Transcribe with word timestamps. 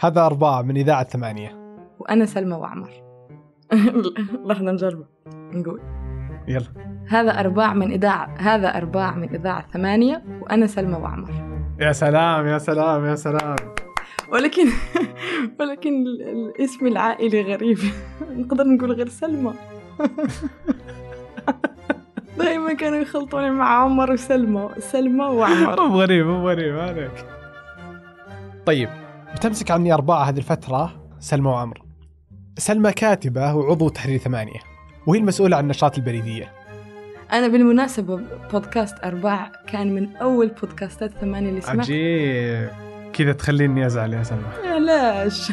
هذا 0.00 0.26
أربعة 0.26 0.62
من 0.62 0.76
إذاعة 0.76 1.04
ثمانية. 1.04 1.78
وأنا 1.98 2.26
سلمى 2.26 2.54
وعمر. 2.54 2.90
لحظة 4.46 4.70
نجرب. 4.72 5.06
نقول. 5.52 5.80
يلا. 6.48 6.66
هذا 7.08 7.40
أرباع 7.40 7.74
من 7.74 7.92
إذاعة 7.92 8.34
هذا 8.38 8.68
أرباع 8.68 9.14
من 9.14 9.28
إذاعة 9.34 9.66
ثمانية 9.72 10.22
وأنا 10.40 10.66
سلمى 10.66 10.96
وعمر. 10.96 11.30
يا 11.80 11.92
سلام 11.92 12.46
يا 12.46 12.58
سلام 12.58 13.04
يا 13.04 13.14
سلام. 13.14 13.56
ولكن 14.32 14.66
ولكن 15.60 16.04
الاسم 16.06 16.86
العائلي 16.86 17.42
غريب. 17.42 17.78
نقدر 18.38 18.64
نقول 18.64 18.92
غير 18.92 19.08
سلمى. 19.08 19.54
دائما 22.38 22.72
كانوا 22.72 22.98
يخلطوني 22.98 23.50
مع 23.50 23.84
عمر 23.84 24.12
وسلمى. 24.12 24.68
سلمى 24.78 25.24
وعمر. 25.24 25.88
مو 25.88 26.00
غريب 26.00 26.26
مو 26.26 26.48
غريب 26.48 26.78
عليك. 26.78 27.24
طيب. 28.66 28.88
بتمسك 29.34 29.70
عني 29.70 29.94
أربعة 29.94 30.24
هذه 30.24 30.38
الفترة 30.38 31.10
سلمى 31.20 31.48
وعمر. 31.48 31.82
سلمى 32.58 32.92
كاتبة 32.92 33.54
وعضو 33.54 33.88
تحرير 33.88 34.18
ثمانية 34.18 34.60
وهي 35.06 35.18
المسؤولة 35.18 35.56
عن 35.56 35.64
النشاط 35.64 35.98
البريدية. 35.98 36.52
أنا 37.32 37.48
بالمناسبة 37.48 38.16
بودكاست 38.52 38.94
أرباع 39.04 39.52
كان 39.66 39.94
من 39.94 40.16
أول 40.16 40.48
بودكاستات 40.48 41.12
ثمانية 41.12 41.48
اللي 41.50 41.60
سمعت. 41.60 41.78
عجيب. 41.78 42.70
كذا 43.12 43.32
تخليني 43.32 43.86
أزعل 43.86 44.12
يا 44.12 44.22
سلمى. 44.22 44.48
ليش؟ 44.78 45.52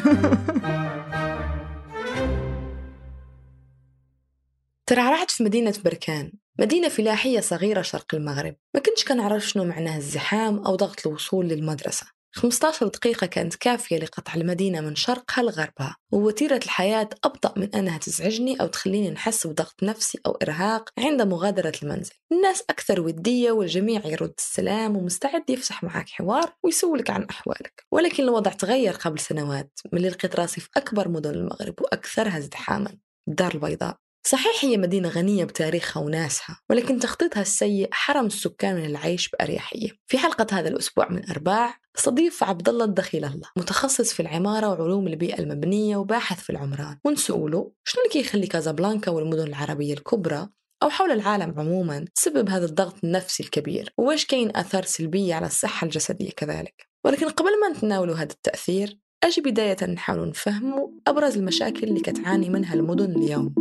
ترعرعت 4.86 5.30
في 5.30 5.44
مدينة 5.44 5.74
بركان 5.84 6.32
مدينة 6.58 6.88
فلاحية 6.88 7.40
صغيرة 7.40 7.82
شرق 7.82 8.14
المغرب. 8.14 8.54
ما 8.74 8.80
كنتش 8.80 9.04
كنعرف 9.04 9.46
شنو 9.46 9.64
معناه 9.64 9.96
الزحام 9.96 10.58
أو 10.58 10.76
ضغط 10.76 11.06
الوصول 11.06 11.48
للمدرسة. 11.48 12.15
15 12.36 12.88
دقيقة 12.88 13.26
كانت 13.26 13.54
كافية 13.54 13.98
لقطع 13.98 14.34
المدينة 14.34 14.80
من 14.80 14.94
شرقها 14.96 15.42
لغربها 15.42 15.96
ووتيرة 16.12 16.60
الحياة 16.64 17.08
أبطأ 17.24 17.54
من 17.56 17.74
أنها 17.74 17.98
تزعجني 17.98 18.60
أو 18.60 18.66
تخليني 18.66 19.10
نحس 19.10 19.46
بضغط 19.46 19.82
نفسي 19.82 20.18
أو 20.26 20.32
إرهاق 20.32 20.90
عند 20.98 21.22
مغادرة 21.22 21.72
المنزل. 21.82 22.12
الناس 22.32 22.64
أكثر 22.70 23.00
ودية 23.00 23.50
والجميع 23.52 24.06
يرد 24.06 24.34
السلام 24.38 24.96
ومستعد 24.96 25.50
يفسح 25.50 25.84
معك 25.84 26.08
حوار 26.08 26.52
ويسولك 26.62 27.10
عن 27.10 27.24
أحوالك. 27.24 27.84
ولكن 27.92 28.22
الوضع 28.22 28.50
تغير 28.52 28.92
قبل 28.92 29.18
سنوات 29.18 29.80
من 29.92 30.02
لقيت 30.02 30.36
راسي 30.36 30.60
في 30.60 30.68
أكبر 30.76 31.08
مدن 31.08 31.30
المغرب 31.30 31.74
وأكثرها 31.80 32.38
ازدحاما. 32.38 32.98
الدار 33.28 33.54
البيضاء. 33.54 34.05
صحيح 34.26 34.64
هي 34.64 34.76
مدينة 34.76 35.08
غنية 35.08 35.44
بتاريخها 35.44 36.02
وناسها 36.02 36.60
ولكن 36.70 36.98
تخطيطها 36.98 37.40
السيء 37.40 37.88
حرم 37.92 38.26
السكان 38.26 38.74
من 38.74 38.84
العيش 38.84 39.28
بأريحية. 39.28 39.88
في 40.06 40.18
حلقة 40.18 40.46
هذا 40.52 40.68
الأسبوع 40.68 41.08
من 41.08 41.30
أرباع 41.30 41.74
استضيف 41.98 42.44
عبد 42.44 42.68
الله 42.68 42.84
الدخيل 42.84 43.24
الله 43.24 43.48
متخصص 43.56 44.12
في 44.12 44.20
العمارة 44.20 44.68
وعلوم 44.68 45.06
البيئة 45.06 45.38
المبنية 45.38 45.96
وباحث 45.96 46.40
في 46.40 46.50
العمران. 46.50 46.98
ونسأله 47.04 47.72
شنو 47.84 48.02
اللي 48.02 48.12
كيخلي 48.12 48.46
كازابلانكا 48.46 49.10
والمدن 49.10 49.46
العربية 49.46 49.94
الكبرى 49.94 50.48
أو 50.82 50.90
حول 50.90 51.10
العالم 51.10 51.54
عموما 51.60 52.04
تسبب 52.14 52.50
هذا 52.50 52.64
الضغط 52.64 53.04
النفسي 53.04 53.42
الكبير؟ 53.42 53.92
وإيش 53.98 54.26
كاين 54.26 54.56
آثار 54.56 54.84
سلبية 54.84 55.34
على 55.34 55.46
الصحة 55.46 55.84
الجسدية 55.84 56.30
كذلك؟ 56.30 56.88
ولكن 57.04 57.28
قبل 57.28 57.60
ما 57.60 57.68
نتناول 57.68 58.10
هذا 58.10 58.32
التأثير 58.32 58.98
أجي 59.24 59.40
بداية 59.40 59.76
نحاول 59.84 60.28
نفهم 60.28 61.00
أبرز 61.06 61.36
المشاكل 61.36 61.84
اللي 61.84 62.00
كتعاني 62.00 62.50
منها 62.50 62.74
المدن 62.74 63.22
اليوم. 63.22 63.54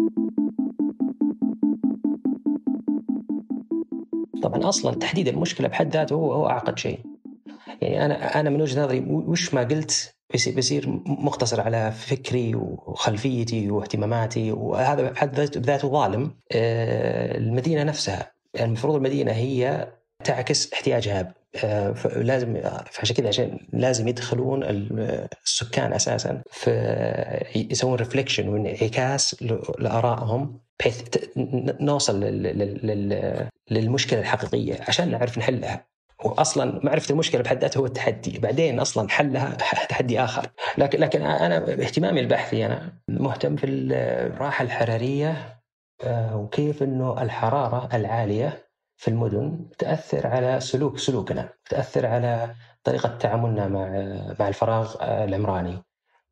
طبعا 4.46 4.70
أصلا 4.70 4.96
تحديد 4.96 5.28
المشكلة 5.28 5.68
بحد 5.68 5.94
ذاته 5.94 6.14
هو 6.14 6.34
هو 6.34 6.50
أعقد 6.50 6.80
شيء. 6.80 7.00
يعني 7.82 8.06
أنا 8.06 8.40
أنا 8.40 8.50
من 8.50 8.62
وجهة 8.62 8.84
نظري 8.84 9.00
وش 9.10 9.54
ما 9.54 9.64
قلت 9.64 10.16
بيصير 10.34 11.02
مقتصر 11.06 11.62
على 11.62 11.92
فكري 11.92 12.56
وخلفيتي 12.56 13.72
واهتماماتي 13.72 14.52
وهذا 14.52 15.12
بحد 15.12 15.40
ذاته 15.40 15.88
ظالم. 15.92 16.36
آه، 16.52 17.38
المدينة 17.38 17.84
نفسها. 17.84 18.32
يعني 18.54 18.68
المفروض 18.68 18.96
المدينة 18.96 19.32
هي 19.32 19.88
تعكس 20.24 20.74
احتياجها 20.74 21.34
آه، 21.64 21.96
لازم 22.16 22.62
فعشان 22.92 23.16
كذا 23.16 23.28
عشان 23.28 23.60
لازم 23.74 24.08
يدخلون 24.08 24.64
السكان 25.44 25.94
أساسا 25.94 26.42
في 26.52 26.72
يسوون 27.72 27.96
ريفليكشن 27.96 28.48
وانعكاس 28.50 29.44
لآرائهم. 29.80 30.65
بحيث 30.80 31.02
نوصل 31.82 32.20
للمشكلة 33.72 34.20
الحقيقية 34.20 34.80
عشان 34.88 35.12
نعرف 35.12 35.38
نحلها. 35.38 35.88
واصلا 36.26 36.80
معرفة 36.86 37.12
المشكلة 37.12 37.42
بحد 37.42 37.62
ذاتها 37.62 37.80
هو 37.80 37.86
التحدي. 37.86 38.40
بعدين 38.40 38.80
أصلا 38.80 39.10
حلها 39.10 39.50
تحدي 39.90 40.20
آخر. 40.20 40.48
لكن 40.78 41.00
لكن 41.00 41.22
أنا 41.22 41.58
اهتمامي 41.58 42.20
البحثي 42.20 42.66
أنا 42.66 42.94
مهتم 43.08 43.56
في 43.56 43.66
الراحة 43.66 44.64
الحرارية 44.64 45.60
آه، 46.04 46.38
وكيف 46.38 46.84
إنه 46.84 47.22
الحرارة 47.22 47.96
العالية 47.96 48.68
في 48.98 49.08
المدن 49.08 49.70
تأثر 49.78 50.28
على 50.28 50.60
سلوك 50.60 50.98
سلوكنا 50.98 51.50
تأثر 51.70 52.06
على 52.06 52.56
طريقة 52.84 53.18
تعاملنا 53.18 53.68
مع 53.68 53.90
مع 54.40 54.48
الفراغ 54.48 54.96
العمراني. 55.02 55.85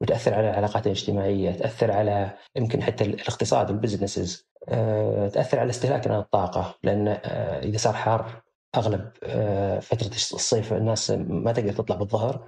وتأثر 0.03 0.34
على 0.34 0.50
العلاقات 0.50 0.86
الاجتماعية، 0.86 1.52
تأثر 1.52 1.91
على 1.91 2.31
يمكن 2.56 2.84
حتى 2.84 3.03
الاقتصاد 3.03 3.69
البزنسز، 3.69 4.47
آه، 4.69 5.28
تأثر 5.28 5.59
على 5.59 5.69
استهلاكنا 5.69 6.14
للطاقه 6.14 6.75
لأن 6.84 7.08
آه، 7.08 7.64
إذا 7.64 7.78
صار 7.78 7.94
حار 7.94 8.41
أغلب 8.75 9.12
آه، 9.24 9.80
فترة 9.80 10.08
الصيف 10.08 10.74
الناس 10.74 11.12
ما 11.12 11.52
تقدر 11.52 11.74
تطلع 11.74 11.96
بالظهر 11.96 12.47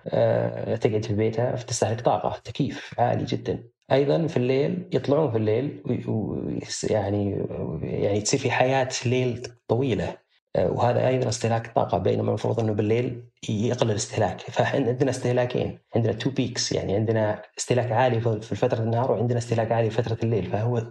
تقعد 0.75 1.05
في 1.05 1.13
بيتها 1.13 1.55
فتستهلك 1.55 2.01
طاقة 2.01 2.39
تكييف 2.43 2.99
عالي 2.99 3.25
جدا. 3.25 3.63
أيضا 3.91 4.27
في 4.27 4.37
الليل 4.37 4.89
يطلعون 4.93 5.31
في 5.31 5.37
الليل 5.37 5.83
ويعني 6.07 7.47
يعني 7.81 8.21
تصير 8.21 8.39
في 8.39 8.51
حياة 8.51 8.89
ليل 9.05 9.47
طويلة. 9.67 10.17
وهذا 10.57 11.07
أيضا 11.07 11.29
استهلاك 11.29 11.67
طاقة 11.75 11.97
بينما 11.97 12.27
المفروض 12.29 12.59
إنه 12.59 12.73
بالليل 12.73 13.23
يقل 13.49 13.91
الاستهلاك. 13.91 14.41
فعندنا 14.41 15.09
استهلاكين. 15.09 15.79
عندنا 15.95 16.13
two 16.13 16.29
peaks 16.29 16.71
يعني 16.71 16.95
عندنا 16.95 17.41
استهلاك 17.59 17.91
عالي 17.91 18.21
في 18.21 18.55
فترة 18.55 18.83
النهار 18.83 19.11
وعندنا 19.11 19.37
استهلاك 19.37 19.71
عالي 19.71 19.89
في 19.89 20.03
فترة 20.03 20.17
الليل. 20.23 20.45
فهو 20.45 20.77
آه، 20.77 20.85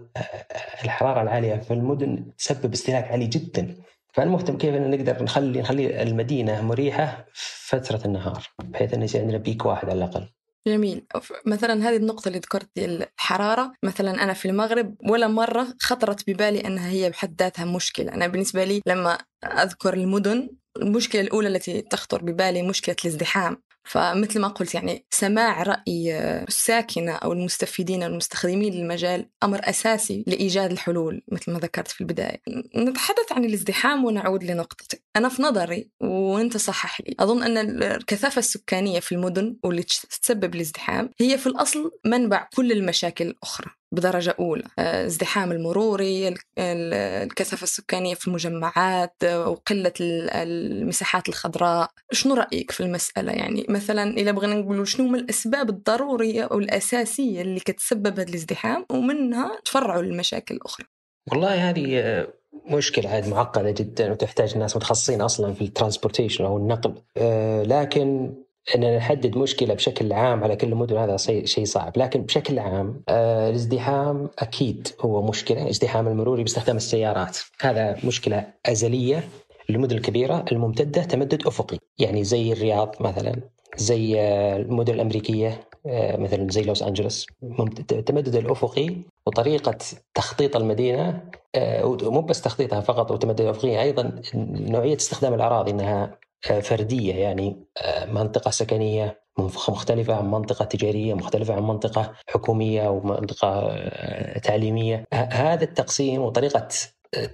الحرارة 0.85 1.23
العالية 1.23 1.57
في 1.57 1.75
المدن 1.75 2.33
تسبب 2.39 2.73
استهلاك 2.73 3.05
عالي 3.05 3.27
جدا. 3.27 3.77
فانا 4.13 4.31
مهتم 4.31 4.59
كيف 4.59 4.75
ان 4.75 4.91
نقدر 4.91 5.23
نخلي 5.23 5.61
نخلي 5.61 6.03
المدينة 6.03 6.63
مريحة 6.63 7.27
فترة 7.69 8.01
النهار 8.05 8.43
بحيث 8.59 8.95
إنه 8.95 9.05
يصير 9.05 9.21
عندنا 9.21 9.39
peak 9.39 9.67
واحد 9.67 9.91
على 9.91 9.99
الأقل. 9.99 10.29
جميل. 10.67 11.07
مثلا 11.47 11.89
هذه 11.89 11.97
النقطة 11.97 12.29
اللي 12.29 12.39
ذكرت 12.39 12.79
الحرارة. 12.79 13.73
مثلا 13.83 14.23
أنا 14.23 14.33
في 14.33 14.49
المغرب 14.49 14.97
ولا 15.11 15.29
مرة 15.29 15.67
خطرت 15.81 16.31
ببالي 16.31 16.67
أنها 16.67 16.89
هي 16.89 17.11
بحد 17.11 17.43
ذاتها 17.43 17.65
مشكلة. 17.65 18.15
أنا 18.15 18.27
بالنسبة 18.27 18.65
لي 18.65 18.83
لما 18.87 19.19
أذكر 19.45 19.95
المدن 19.95 20.51
المشكلة 20.77 21.21
الأولى 21.21 21.49
التي 21.49 21.83
تخطر 21.83 22.23
ببالي 22.23 22.63
مشكلة 22.63 22.97
الازدحام. 23.05 23.63
فمثل 23.85 24.41
ما 24.41 24.49
قلت 24.49 24.75
يعني 24.75 25.05
سماع 25.11 25.63
رأي 25.63 26.19
الساكنة 26.49 27.13
أو 27.13 27.33
المستفيدين 27.33 28.03
أو 28.03 28.09
المستخدمين 28.09 28.73
للمجال 28.73 29.29
أمر 29.43 29.61
أساسي 29.63 30.25
لإيجاد 30.27 30.71
الحلول 30.71 31.23
مثل 31.29 31.53
ما 31.53 31.59
ذكرت 31.59 31.89
في 31.89 32.01
البداية. 32.01 32.43
نتحدث 32.77 33.33
عن 33.33 33.45
الازدحام 33.45 34.05
ونعود 34.05 34.45
لنقطتك. 34.45 35.03
أنا 35.17 35.29
في 35.29 35.43
نظري 35.43 35.91
وأنت 36.01 36.57
صحح 36.57 37.01
لي 37.01 37.15
أظن 37.21 37.43
أن 37.43 37.83
الكثافة 37.83 38.39
السكانية 38.39 39.01
في 39.01 39.13
المدن 39.13 39.57
واللي 39.63 39.83
تسبب 40.23 40.55
الازدحام 40.55 41.11
هي 41.21 41.39
في 41.39 41.47
الأصل 41.47 41.93
منبع 42.07 42.49
كل 42.57 42.73
المشاكل 42.73 43.27
الأخرى. 43.27 43.71
بدرجة 43.95 44.37
أولى. 44.39 44.63
آه، 44.79 45.07
ازدحام 45.07 45.53
المروري 45.53 46.35
الكثافة 46.59 47.63
السكانية 47.63 48.15
في 48.15 48.29
المجمعات 48.29 49.15
آه، 49.25 49.49
وقلة 49.49 49.93
المساحات 50.01 51.29
الخضراء. 51.29 51.91
شنو 52.13 52.35
رأيك 52.35 52.71
في 52.71 52.81
المسألة؟ 52.81 53.33
يعني 53.33 53.67
مثلا 53.69 54.17
إذا 54.17 54.31
بغينا 54.31 54.55
نقول 54.55 54.89
شنو 54.89 55.09
من 55.09 55.19
الأسباب 55.19 55.69
الضرورية 55.71 56.43
أو 56.43 56.59
الأساسية 56.59 57.43
اللي 57.43 57.61
كتسبب 57.61 58.21
هذا 58.21 58.29
الازدحام 58.29 58.87
ومنها 58.91 59.61
تفرعوا 59.65 60.03
للمشاكل 60.03 60.55
الأخرى. 60.55 60.87
والله 61.33 61.71
هذه 61.71 61.99
آه، 61.99 62.29
مشكلة 62.67 63.09
عاد 63.11 63.29
معقدة 63.29 63.71
جدا 63.71 64.13
وتحتاج 64.13 64.59
ناس 64.59 64.77
متخصصين 64.77 65.21
أصلا 65.21 65.55
في 65.55 65.65
الترانسبورتيشن 65.65 66.45
أو 66.45 66.57
النقل. 66.57 66.95
لكن 67.69 68.35
ان 68.75 68.97
نحدد 68.97 69.37
مشكلة 69.37 69.75
بشكل 69.75 70.13
عام 70.13 70.45
على 70.45 70.57
كل 70.57 70.69
المدن 70.73 70.97
هذا 70.97 71.17
شيء 71.45 71.65
صعب، 71.65 71.93
لكن 71.97 72.23
بشكل 72.23 72.59
عام 72.59 73.03
آه 73.09 73.51
الازدحام 73.51 74.31
أكيد 74.39 74.89
هو 75.01 75.23
مشكلة، 75.23 75.63
الازدحام 75.63 76.09
المروري 76.09 76.43
باستخدام 76.43 76.77
السيارات، 76.77 77.39
هذا 77.61 77.97
مشكلة 78.05 78.47
أزلية 78.67 79.25
للمدن 79.69 79.97
الكبيرة 79.97 80.45
الممتدة 80.53 81.03
تمدد 81.03 81.47
أفقي، 81.47 81.79
يعني 81.99 82.25
زي 82.25 82.53
الرياض 82.53 82.95
مثلا، 83.01 83.41
زي 83.77 84.21
آه، 84.21 84.57
المدن 84.57 84.95
الأمريكية 84.95 85.61
آه، 85.87 86.17
مثلا 86.17 86.51
زي 86.51 86.63
لوس 86.63 86.83
أنجلوس. 86.83 87.27
التمدد 87.93 88.37
الأفقي 88.37 88.97
وطريقة 89.27 89.79
تخطيط 90.15 90.57
المدينة 90.57 91.21
مو 92.03 92.21
بس 92.21 92.43
تخطيطها 92.43 92.81
فقط 92.81 93.11
وتمدد 93.11 93.41
افقي 93.41 93.83
أيضا 93.83 94.23
نوعية 94.35 94.97
استخدام 94.97 95.35
الأراضي 95.35 95.71
إنها 95.71 96.19
فردية 96.63 97.15
يعني 97.15 97.65
منطقة 98.07 98.51
سكنية 98.51 99.25
مختلفة 99.39 100.15
عن 100.15 100.31
منطقة 100.31 100.65
تجارية 100.65 101.15
مختلفة 101.15 101.55
عن 101.55 101.63
منطقة 101.63 102.13
حكومية 102.29 102.89
ومنطقة 102.89 103.79
تعليمية. 104.39 105.05
هذا 105.13 105.65
التقسيم 105.65 106.23
وطريقة 106.23 106.69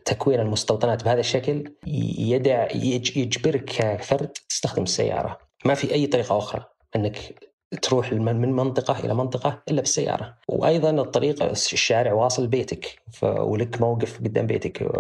تكوين 0.04 0.40
المستوطنات 0.40 1.04
بهذا 1.04 1.20
الشكل 1.20 1.74
يدع 2.18 2.68
يجبرك 2.74 3.64
كفرد 3.64 4.32
تستخدم 4.48 4.82
السيارة. 4.82 5.38
ما 5.64 5.74
في 5.74 5.94
أي 5.94 6.06
طريقة 6.06 6.38
أخرى 6.38 6.64
أنك 6.96 7.49
تروح 7.82 8.12
من 8.12 8.52
منطقة 8.52 9.04
إلى 9.04 9.14
منطقة 9.14 9.62
إلا 9.70 9.80
بالسيارة. 9.80 10.34
وأيضا 10.48 10.90
الطريق 10.90 11.42
الشارع 11.42 12.12
واصل 12.12 12.46
بيتك 12.46 13.00
ولك 13.22 13.80
موقف 13.80 14.18
قدام 14.18 14.46
بيتك. 14.46 14.90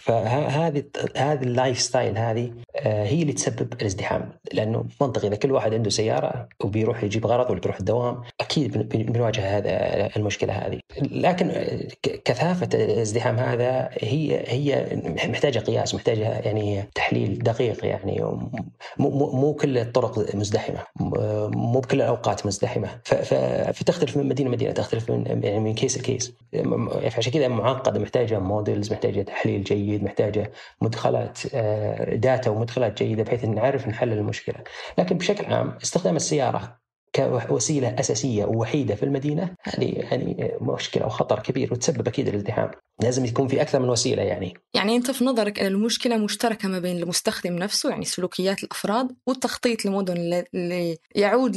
فهذه 0.00 0.84
هذه 1.16 1.42
ال 1.42 1.80
lifestyle 1.80 2.18
هذه 2.18 2.52
آه، 2.76 3.04
هي 3.04 3.22
اللي 3.22 3.32
تسبب 3.32 3.72
الازدحام. 3.72 4.30
لأنه 4.52 4.84
منطقي 5.00 5.28
إذا 5.28 5.36
كل 5.36 5.52
واحد 5.52 5.74
عنده 5.74 5.90
سيارة 5.90 6.48
وبيروح 6.64 7.04
يجيب 7.04 7.26
غرض 7.26 7.50
ولا 7.50 7.60
بيروح 7.60 7.78
الدوام 7.78 8.22
أكيد 8.40 8.78
بنواجه 8.88 9.58
هذا 9.58 10.16
المشكلة 10.16 10.52
هذه. 10.52 10.78
لكن 11.00 11.52
كثافة 12.02 12.68
الازدحام 12.74 13.36
هذا 13.36 13.88
هي 13.92 14.44
هي 14.46 14.96
محتاجة 15.28 15.58
قياس 15.58 15.94
محتاجة 15.94 16.38
يعني 16.38 16.88
تحليل 16.94 17.38
دقيق 17.38 17.84
يعني. 17.84 18.20
مو 18.98 19.10
مو 19.32 19.54
كل 19.54 19.78
الطرق 19.78 20.34
مزدحمة. 20.34 20.78
مو 21.54 21.80
بكل 21.80 22.13
أوقات 22.14 22.46
مزدحمة. 22.46 23.00
فتختلف 23.72 24.16
من 24.16 24.28
مدينة 24.28 24.48
لمدينة 24.48 24.72
تختلف 24.72 25.10
من 25.10 25.44
يعني 25.44 25.60
من 25.60 25.74
case 25.74 25.98
ل 25.98 26.05
case 26.05 26.34
عشان 27.04 27.32
كذا 27.32 27.48
معقدة 27.48 28.00
محتاجة 28.00 28.38
models 28.38 28.92
محتاجة 28.92 29.22
تحليل 29.22 29.64
جيد 29.64 30.04
محتاجة 30.04 30.52
مدخلات 30.82 31.38
data 32.16 32.50
آه، 32.50 32.52
ومدخلات 32.52 33.02
جيدة 33.02 33.22
بحيث 33.22 33.44
نعرف 33.44 33.88
نحلل 33.88 34.18
المشكلة. 34.18 34.56
لكن 34.98 35.18
بشكل 35.18 35.54
عام 35.54 35.78
استخدام 35.82 36.16
السيارة 36.16 36.78
كوسيلة 37.48 37.96
أساسية 38.00 38.44
ووحيدة 38.44 38.94
في 38.94 39.02
المدينة 39.02 39.54
هذه 39.62 39.84
يعني 39.84 40.52
مشكلة 40.60 41.06
وخطر 41.06 41.38
كبير 41.40 41.72
وتسبب 41.72 42.08
أكيد 42.08 42.28
الازدحام. 42.28 42.70
لازم 43.02 43.24
يكون 43.24 43.48
في 43.48 43.62
أكثر 43.62 43.80
من 43.80 43.88
وسيلة 43.88 44.22
يعني. 44.22 44.54
يعني 44.74 44.96
أنت 44.96 45.10
في 45.10 45.24
نظرك 45.24 45.60
أن 45.60 45.66
المشكلة 45.66 46.16
مشتركة 46.16 46.68
ما 46.68 46.78
بين 46.78 46.96
المستخدم 47.02 47.56
نفسه 47.56 47.90
يعني 47.90 48.04
سلوكيات 48.04 48.64
الأفراد 48.64 49.16
والتخطيط 49.26 49.84
لمدن 49.84 50.44
اللي 50.54 50.98
يعود 51.14 51.56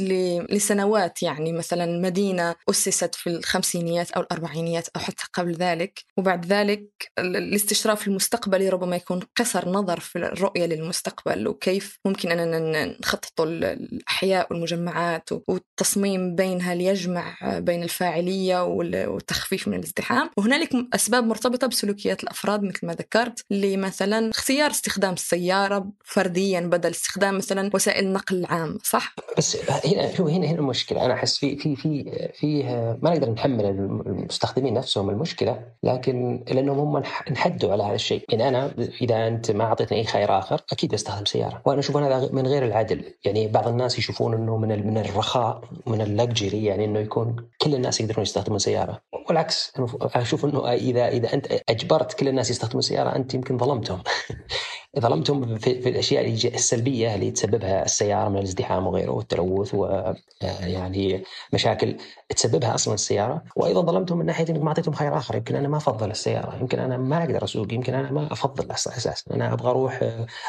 لسنوات 0.50 1.22
يعني 1.22 1.52
مثلا 1.52 2.00
مدينة 2.00 2.54
أسست 2.70 3.14
في 3.14 3.30
الخمسينيات 3.30 4.10
أو 4.10 4.20
الأربعينيات 4.20 4.88
أو 4.96 5.00
حتى 5.00 5.24
قبل 5.32 5.52
ذلك 5.52 6.04
وبعد 6.16 6.46
ذلك 6.46 6.88
الاستشراف 7.18 8.08
المستقبلي 8.08 8.68
ربما 8.68 8.96
يكون 8.96 9.20
قصر 9.36 9.68
نظر 9.68 10.00
في 10.00 10.18
الرؤية 10.18 10.66
للمستقبل 10.66 11.48
وكيف 11.48 11.98
ممكن 12.04 12.30
أننا 12.30 12.84
نخطط 13.00 13.40
الأحياء 13.40 14.46
والمجمعات 14.50 15.28
والتصميم 15.48 16.34
بينها 16.34 16.74
ليجمع 16.74 17.36
بين 17.58 17.82
الفاعلية 17.82 18.64
والتخفيف 18.64 19.68
من 19.68 19.74
الازدحام. 19.74 20.30
وهنالك 20.36 20.70
أسباب 20.94 21.27
مرتبطة 21.28 21.66
بسلوكيات 21.66 22.22
الأفراد 22.22 22.62
مثل 22.62 22.86
ما 22.86 22.92
ذكرت 22.92 23.44
لمثلا 23.50 24.30
اختيار 24.30 24.70
استخدام 24.70 25.12
السيارة 25.12 25.86
فرديا 26.04 26.60
بدل 26.60 26.90
استخدام 26.90 27.36
مثلا 27.36 27.70
وسائل 27.74 28.04
النقل 28.04 28.36
العام 28.36 28.78
صح؟ 28.82 29.14
بس 29.38 29.56
هنا 29.86 30.14
شو 30.14 30.28
هنا 30.28 30.46
هنا 30.46 30.58
المشكلة. 30.58 31.04
أنا 31.04 31.14
أحس 31.14 31.38
في 31.38 31.56
في 31.56 31.76
في 31.76 32.04
في 32.34 32.62
ما 33.02 33.10
نقدر 33.10 33.30
نحمل 33.30 33.64
المستخدمين 34.06 34.74
نفسهم 34.74 35.10
المشكلة 35.10 35.62
لكن 35.82 36.44
لأنهم 36.48 36.78
هم 36.78 37.02
انحدوا 37.30 37.72
على 37.72 37.82
هذا 37.82 37.94
الشيء. 37.94 38.24
يعني 38.28 38.48
أنا 38.48 38.74
إذا 39.02 39.28
أنت 39.28 39.50
ما 39.50 39.64
أعطيتني 39.64 39.98
أي 39.98 40.04
خيار 40.04 40.38
آخر 40.38 40.60
أكيد 40.72 40.94
بستخدم 40.94 41.24
سيارة. 41.24 41.62
وأنا 41.64 41.80
أشوف 41.80 41.96
هذا 41.96 42.28
من 42.32 42.46
غير 42.46 42.64
العدل. 42.64 43.04
يعني 43.24 43.48
بعض 43.48 43.68
الناس 43.68 43.98
يشوفون 43.98 44.34
أنه 44.34 44.56
من 44.56 44.86
من 44.86 44.98
الرخاء 44.98 45.60
من 45.86 46.00
اللكجري 46.00 46.64
يعني 46.64 46.84
أنه 46.84 46.98
يكون 46.98 47.36
كل 47.58 47.74
الناس 47.74 48.00
يقدرون 48.00 48.22
يستخدمون 48.22 48.58
سيارة. 48.58 49.00
والعكس 49.28 49.72
أشوف 50.02 50.44
أنه 50.44 50.72
إذا 50.72 51.08
إذا 51.18 51.34
أنت 51.34 51.46
أجبرت 51.68 52.12
كل 52.12 52.28
الناس 52.28 52.50
يستخدمون 52.50 52.78
السياره 52.78 53.16
أنت 53.16 53.34
يمكن 53.34 53.58
ظلمتهم. 53.58 54.02
ظلمتهم 55.00 55.58
في, 55.58 55.82
في 55.82 55.88
الأشياء 55.88 56.28
السلبية 56.54 57.14
اللي 57.14 57.30
تسببها 57.30 57.84
السيارة 57.84 58.28
من 58.28 58.36
الازدحام 58.38 58.86
وغيره 58.86 59.10
والتلوث 59.10 59.74
ويعني 59.74 61.22
مشاكل 61.52 61.96
تسببها 62.36 62.74
أصلا 62.74 62.94
السيارة. 62.94 63.42
وأيضا 63.56 63.82
ظلمتهم 63.82 64.18
من 64.18 64.26
ناحية 64.26 64.48
إنك 64.48 64.62
ما 64.62 64.68
أعطيتهم 64.68 64.94
خيار 64.94 65.16
آخر. 65.16 65.36
يمكن 65.36 65.56
أنا 65.56 65.68
ما 65.68 65.76
أفضل 65.76 66.10
السيارة. 66.10 66.56
يمكن 66.60 66.78
أنا 66.78 66.96
ما 66.96 67.18
أقدر 67.24 67.44
أسوق. 67.44 67.72
يمكن 67.72 67.94
أنا 67.94 68.10
ما 68.10 68.32
أفضل 68.32 68.70
أساسا 68.70 69.34
أنا 69.34 69.52
أبغى 69.52 69.70
أروح 69.70 70.00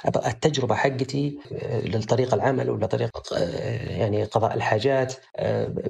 أبغى 0.05 0.31
التجربة 0.31 0.75
حقتي 0.75 1.39
لطريق 1.83 2.33
العمل 2.33 2.69
ولا 2.69 2.85
طريق 2.85 3.33
يعني 3.87 4.23
قضاء 4.23 4.53
الحاجات. 4.53 5.13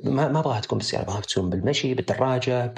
ما 0.04 0.28
ما 0.28 0.40
أبغاها 0.40 0.60
تكون 0.60 0.78
بالسيارة. 0.78 1.04
أبغاها 1.04 1.22
تكون 1.22 1.50
بالمشي 1.50 1.94
بالدراجة 1.94 2.74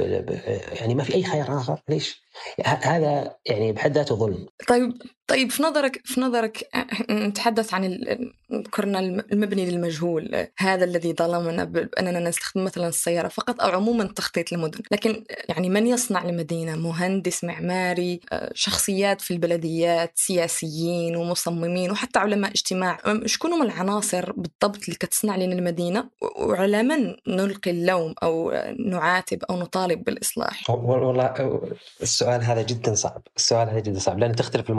يعني 0.79 0.95
ما 0.95 1.03
في 1.03 1.15
أي 1.15 1.23
خيار 1.23 1.57
آخر. 1.57 1.81
ليش؟ 1.89 2.21
هذا 2.65 3.35
يعني 3.45 3.71
بحد 3.71 3.97
ذاته 3.97 4.15
ظلم. 4.15 4.47
طيب 4.67 4.93
طيب 5.27 5.51
في 5.51 5.63
نظرك 5.63 6.01
في 6.05 6.21
نظرك 6.21 6.69
نتحدث 7.09 7.73
عن 7.73 8.05
ذكرنا 8.53 8.99
المبني 8.99 9.71
للمجهول 9.71 10.47
هذا 10.57 10.85
الذي 10.85 11.13
ظلمنا 11.13 11.63
باننا 11.63 12.19
نستخدم 12.19 12.63
مثلا 12.63 12.87
السيارة 12.87 13.27
فقط 13.27 13.61
أو 13.61 13.69
عموما 13.69 14.03
تخطيط 14.03 14.53
المدن. 14.53 14.79
لكن 14.91 15.23
يعني 15.49 15.69
من 15.69 15.87
يصنع 15.87 16.23
المدينة 16.23 16.75
مهندس 16.75 17.43
معماري 17.43 18.19
شخصيات 18.53 19.21
في 19.21 19.31
البلديات 19.31 20.11
سياسيين 20.15 21.15
ومصممين 21.15 21.91
وحتى 21.91 22.19
علماء 22.19 22.51
اجتماع. 22.51 22.99
شكون 23.25 23.53
هم 23.53 23.61
العناصر 23.61 24.31
بالضبط 24.31 24.83
اللي 24.83 24.95
كتصنع 24.99 25.35
لنا 25.35 25.53
المدينة؟ 25.53 26.09
وعلى 26.21 26.83
من 26.83 27.15
نلقي 27.27 27.71
اللوم 27.71 28.13
أو 28.23 28.51
نعاتب 28.85 29.43
أو 29.49 29.59
نطالب 29.59 30.03
بالإصلاح؟ 30.03 30.69
والله 30.69 31.61
السؤال 32.01 32.43
هذا 32.43 32.61
جدا 32.61 32.95
صعب. 32.95 33.21
السؤال 33.37 33.69
هذا 33.69 33.79
جدا 33.79 33.99
صعب 33.99 34.19
لأن 34.19 34.35
تختلف 34.35 34.69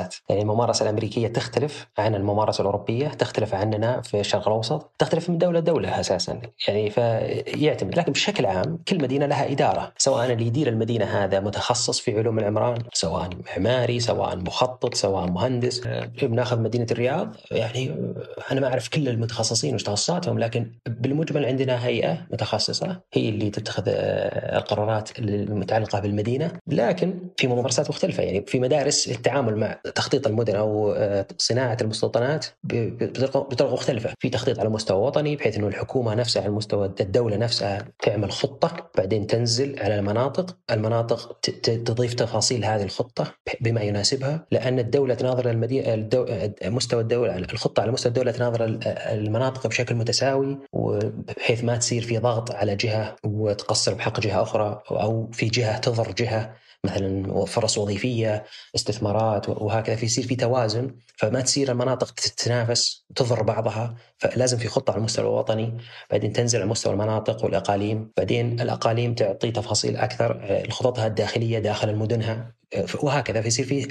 الممارسات. 0.00 0.14
يعني 0.28 0.42
الممارسة 0.42 0.82
الأمريكية 0.82 1.28
تختلف 1.28 1.86
عن 1.98 2.14
الممارسة 2.14 2.60
الأوروبية 2.60 3.08
تختلف 3.08 3.54
عننا 3.54 4.00
في 4.00 4.20
الشرق 4.20 4.48
الأوسط 4.48 4.90
تختلف 4.98 5.30
من 5.30 5.38
دولة 5.38 5.58
لدولة 5.58 6.00
أساسا. 6.00 6.40
يعني 6.68 6.90
فيعتمد. 6.90 7.98
لكن 7.98 8.12
بشكل 8.12 8.46
عام 8.46 8.78
كل 8.88 9.02
مدينة 9.02 9.26
لها 9.26 9.52
إدارة 9.52 9.92
سواء 9.98 10.32
اللي 10.32 10.46
يدير 10.46 10.68
المدينة 10.68 11.04
هذا 11.04 11.40
متخصص 11.40 12.00
في 12.00 12.18
علوم 12.18 12.38
العمران 12.38 12.78
سواء 12.92 13.28
معماري 13.46 14.00
سواء 14.00 14.36
مخطط 14.36 14.94
سواء 14.94 15.26
مهندس. 15.26 15.80
بناخذ 16.22 16.60
مدينة 16.60 16.86
الرياض. 16.90 17.36
يعني 17.50 18.12
أنا 18.52 18.60
ما 18.60 18.66
أعرف 18.66 18.88
كل 18.88 19.08
المتخصصين 19.08 19.74
وش 19.74 19.82
تخصصاتهم 19.82 20.38
لكن 20.38 20.72
بالمجمل 20.86 21.44
عندنا 21.44 21.86
هيئة 21.86 22.26
متخصصة 22.32 23.00
هي 23.14 23.28
اللي 23.28 23.50
تتخذ 23.50 23.82
القرارات 23.86 25.18
المتعلقة 25.18 26.00
بالمدينة. 26.00 26.52
لكن 26.66 27.14
في 27.36 27.46
ممارسات 27.46 27.90
مختلفة. 27.90 28.22
يعني 28.22 28.44
في 28.46 28.60
مدارس 28.60 29.08
التعامل 29.08 29.56
مع 29.56 29.79
تخطيط 29.94 30.26
المدن 30.26 30.56
أو 30.56 30.92
آه، 30.92 31.26
صناعة 31.38 31.76
المستوطنات 31.80 32.46
بطرق 32.64 33.72
مختلفة. 33.72 34.14
في 34.18 34.30
تخطيط 34.30 34.58
على 34.58 34.68
مستوى 34.68 35.06
وطني 35.06 35.36
بحيث 35.36 35.56
أنه 35.56 35.66
الحكومة 35.66 36.14
نفسها 36.14 36.42
على 36.42 36.52
مستوى 36.52 36.92
الدولة 37.00 37.36
نفسها 37.36 37.88
تعمل 38.02 38.32
خطة 38.32 38.90
بعدين 38.96 39.26
تنزل 39.26 39.80
على 39.80 39.98
المناطق. 39.98 40.56
المناطق 40.70 41.38
تضيف 41.62 42.14
تفاصيل 42.14 42.64
هذه 42.64 42.82
الخطة 42.82 43.34
بما 43.60 43.80
يناسبها 43.80 44.46
لأن 44.50 44.78
الدولة 44.78 45.14
تناظر 45.14 45.50
المدينة 45.50 45.94
الدو... 45.94 46.26
مستوى 46.64 47.02
الدولة 47.02 47.36
الخطة 47.36 47.80
على 47.80 47.92
مستوى 47.92 48.08
الدولة 48.10 48.32
تناظر 48.32 48.78
المناطق 48.86 49.66
بشكل 49.66 49.94
متساوي 49.94 50.58
وبحيث 50.72 51.64
ما 51.64 51.76
تصير 51.76 52.02
في 52.02 52.18
ضغط 52.18 52.50
على 52.50 52.76
جهة 52.76 53.16
وتقصر 53.24 53.94
بحق 53.94 54.20
جهة 54.20 54.42
أخرى 54.42 54.82
أو 54.90 55.30
في 55.32 55.46
جهة 55.46 55.78
تضر 55.78 56.12
جهة. 56.12 56.54
مثلا 56.84 57.44
فرص 57.44 57.78
وظيفية 57.78 58.44
استثمارات 58.74 59.48
وهكذا. 59.48 59.96
في 59.96 60.06
يصير 60.06 60.26
في 60.26 60.36
توازن 60.36 60.94
فما 61.16 61.40
تصير 61.40 61.72
المناطق 61.72 62.10
تتنافس 62.10 63.04
تضر 63.16 63.42
بعضها 63.42 63.94
فلازم 64.18 64.58
في 64.58 64.68
خطة 64.68 64.90
على 64.90 64.98
المستوى 64.98 65.24
الوطني 65.24 65.76
بعدين 66.10 66.32
تنزل 66.32 66.60
على 66.60 66.70
مستوى 66.70 66.92
المناطق 66.92 67.44
والأقاليم. 67.44 68.12
بعدين 68.16 68.60
الأقاليم 68.60 69.14
تعطي 69.14 69.50
تفاصيل 69.50 69.96
أكثر 69.96 70.64
خططها 70.70 71.06
الداخلية 71.06 71.58
داخل 71.58 71.96
مدنها 71.96 72.59
وهكذا. 73.02 73.40
فيصير 73.40 73.64
في 73.64 73.84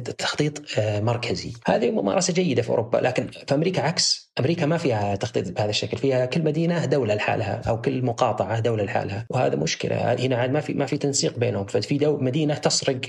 تخطيط 0.00 0.62
مركزي. 0.78 1.52
هذه 1.66 1.90
ممارسة 1.90 2.32
جيدة 2.32 2.62
في 2.62 2.70
أوروبا 2.70 2.98
لكن 2.98 3.26
في 3.46 3.54
أمريكا 3.54 3.82
عكس. 3.82 4.32
أمريكا 4.40 4.66
ما 4.66 4.76
فيها 4.76 5.16
تخطيط 5.16 5.50
بهذا 5.50 5.70
الشكل. 5.70 5.96
فيها 5.96 6.26
كل 6.26 6.42
مدينة 6.42 6.84
دولة 6.84 7.14
لحالها 7.14 7.62
أو 7.68 7.80
كل 7.80 8.04
مقاطعة 8.04 8.60
دولة 8.60 8.84
لحالها. 8.84 9.26
وهذا 9.30 9.56
مشكلة. 9.56 9.96
هنا 10.14 10.36
عاد 10.36 10.50
ما 10.50 10.60
في 10.60 10.74
ما 10.74 10.86
في 10.86 10.98
تنسيق 10.98 11.38
بينهم. 11.38 11.66
ففي 11.66 11.98
مدينة 12.20 12.54
تسرق 12.54 13.00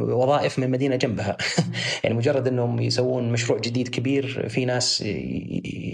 وظائف 0.00 0.58
من 0.58 0.70
مدينة 0.70 0.96
جنبها. 0.96 1.36
يعني 2.04 2.16
مجرد 2.16 2.48
إنهم 2.48 2.80
يسوون 2.80 3.32
مشروع 3.32 3.58
جديد 3.58 3.88
كبير 3.88 4.48
في 4.48 4.64
ناس 4.64 5.00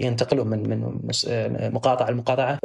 ينتقلون 0.01 0.47
من 0.47 0.71
من 0.71 0.95
مقاطعة 1.73 2.11
لمقاطعة 2.11 2.59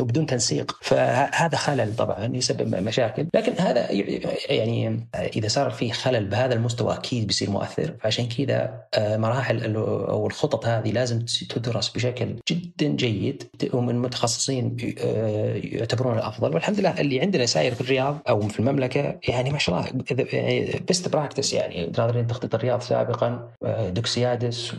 وبدون 0.00 0.26
تنسيق. 0.26 0.78
فهذا 0.82 1.56
خلل 1.56 1.96
طبعا 1.96 2.36
يسبب 2.36 2.74
مشاكل. 2.74 3.26
لكن 3.34 3.52
هذا 3.58 3.90
يعني 4.50 5.06
إذا 5.36 5.48
صار 5.48 5.70
في 5.70 5.92
خلل 5.92 6.24
بهذا 6.24 6.54
المستوى 6.54 6.94
أكيد 6.94 7.26
بيصير 7.26 7.50
مؤثر. 7.50 7.94
فعشان 8.00 8.28
كذا 8.28 8.84
آه، 8.94 9.16
مراحل 9.16 9.76
أو 9.76 10.26
الخطط 10.26 10.66
هذه 10.66 10.92
لازم 10.92 11.24
تدرس 11.48 11.88
بشكل 11.88 12.36
جدا 12.48 12.86
جيد. 12.86 13.42
ومن 13.72 13.98
متخصصين 13.98 14.76
آه، 15.00 15.54
يعتبرون 15.54 16.18
الأفضل. 16.18 16.54
والحمد 16.54 16.80
لله 16.80 17.00
اللي 17.00 17.20
عندنا 17.20 17.46
ساير 17.46 17.74
في 17.74 17.80
الرياض 17.80 18.18
أو 18.28 18.40
في 18.40 18.60
المملكة 18.60 19.18
يعني 19.28 19.50
ما 19.50 19.58
شاء 19.58 19.78
الله 19.78 20.04
best 20.88 21.08
practice 21.08 21.52
يعني. 21.52 21.86
تخطيط 22.28 22.54
الرياض 22.54 22.80
سابقا 22.80 23.48
آه، 23.64 23.88
دوكسيادس 23.88 24.72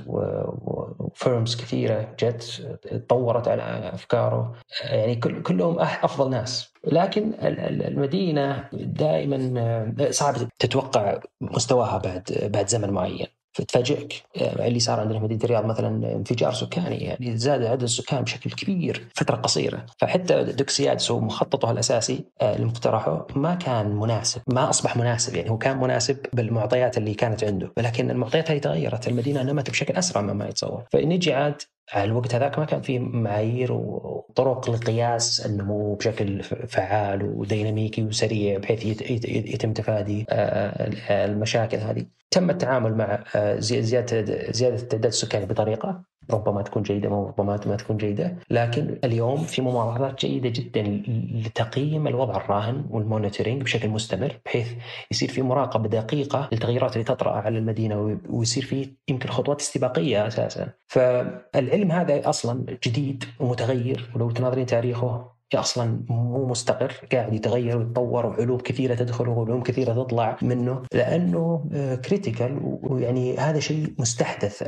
و 1.21 1.27
firms 1.27 1.55
كثيرة 1.55 2.15
جت 2.19 2.77
تطورت 2.81 3.47
على 3.47 3.91
أفكاره. 3.93 4.55
يعني 4.83 5.15
كلهم 5.15 5.79
أفضل 5.79 6.29
ناس. 6.29 6.73
لكن 6.83 7.33
المدينة 7.41 8.69
دائما 8.73 9.95
صعب 10.11 10.35
تتوقع 10.59 11.19
مستواها 11.41 11.97
بعد 11.97 12.49
بعد 12.53 12.67
زمن 12.67 12.89
معين. 12.89 13.27
فتفاجئك 13.57 14.23
يعني 14.35 14.67
اللي 14.67 14.79
صار 14.79 14.99
عندنا 14.99 15.19
في 15.19 15.25
مدينة 15.25 15.43
الرياض 15.43 15.65
مثلا 15.65 16.15
انفجار 16.15 16.53
سكاني 16.53 16.97
يعني 16.97 17.37
زاد 17.37 17.63
عدد 17.63 17.83
السكان 17.83 18.21
بشكل 18.21 18.51
كبير 18.51 19.07
فترة 19.15 19.35
قصيرة. 19.35 19.85
فحتى 19.97 20.43
دوكسيادس 20.43 21.11
ومخططه 21.11 21.71
الأساسي 21.71 22.25
آه، 22.41 22.55
اللي 22.55 22.65
مقترحه 22.65 23.27
ما 23.35 23.55
كان 23.55 23.95
مناسب 23.95 24.41
ما 24.47 24.69
أصبح 24.69 24.97
مناسب. 24.97 25.35
يعني 25.35 25.49
هو 25.49 25.57
كان 25.57 25.77
مناسب 25.77 26.17
بالمعطيات 26.33 26.97
اللي 26.97 27.13
كانت 27.13 27.43
عنده 27.43 27.71
ولكن 27.77 28.11
المعطيات 28.11 28.51
هذه 28.51 28.59
تغيرت 28.59 29.07
المدينة 29.07 29.43
نمت 29.43 29.69
بشكل 29.69 29.93
أسرع 29.93 30.21
مما 30.21 30.47
يتصور. 30.47 30.83
فنجي 30.91 31.33
عاد 31.33 31.61
على 31.93 32.03
الوقت 32.03 32.35
هذاك 32.35 32.59
ما 32.59 32.65
كان 32.65 32.81
في 32.81 32.99
معايير 32.99 33.71
وطرق 33.71 34.69
لقياس 34.69 35.45
النمو 35.45 35.95
بشكل 35.95 36.43
فعال 36.43 37.23
وديناميكي 37.23 38.03
وسريع 38.03 38.57
بحيث 38.57 39.01
يتم 39.25 39.73
تفادي 39.73 40.25
آه، 40.29 41.25
المشاكل 41.25 41.77
هذه. 41.77 42.05
تم 42.37 42.49
التعامل 42.49 42.95
مع 42.95 43.23
آه، 43.35 43.59
زيادة 43.59 44.51
زيادة 44.51 44.75
التعداد 44.75 45.05
السكاني 45.05 45.45
بطريقة 45.45 46.03
ربما 46.31 46.61
تكون 46.61 46.83
جيدة 46.83 47.09
ربما 47.09 47.59
ما 47.65 47.75
تكون 47.75 47.97
جيدة، 47.97 48.35
لكن 48.49 48.99
اليوم 49.03 49.37
في 49.37 49.61
ممارسات 49.61 50.25
جيدة 50.25 50.49
جدا 50.49 51.03
لتقييم 51.45 52.07
الوضع 52.07 52.37
الراهن 52.37 52.85
والمونيتورينج 52.89 53.63
بشكل 53.63 53.89
مستمر 53.89 54.39
بحيث 54.45 54.67
يصير 55.11 55.29
في 55.29 55.41
مراقبة 55.41 55.89
دقيقة 55.89 56.49
للتغيرات 56.51 56.93
اللي 56.93 57.03
تطرأ 57.03 57.31
على 57.31 57.57
المدينة 57.57 58.19
ويصير 58.29 58.63
في 58.63 58.93
يمكن 59.07 59.29
خطوات 59.29 59.61
استباقية 59.61 60.27
أساسا. 60.27 60.69
فالعلم 60.87 61.91
هذا 61.91 62.29
أصلا 62.29 62.65
جديد 62.87 63.23
ومتغير 63.39 64.11
ولو 64.15 64.31
تناظرين 64.31 64.65
تاريخه 64.65 65.36
أصلا 65.55 66.01
مو 66.09 66.45
مستقر 66.45 66.93
قاعد 67.11 67.33
يتغير 67.33 67.77
ويتطور 67.77 68.25
وعلوم 68.25 68.57
كثيرة 68.57 68.95
تدخل 68.95 69.29
وعلوم 69.29 69.63
كثيرة 69.63 69.93
تطلع 69.93 70.37
منه 70.41 70.83
لأنه 70.93 71.69
critical 72.05 72.51
آه، 72.51 72.79
ويعني 72.83 73.37
هذا 73.37 73.59
شيء 73.59 73.93
مستحدث. 73.99 74.63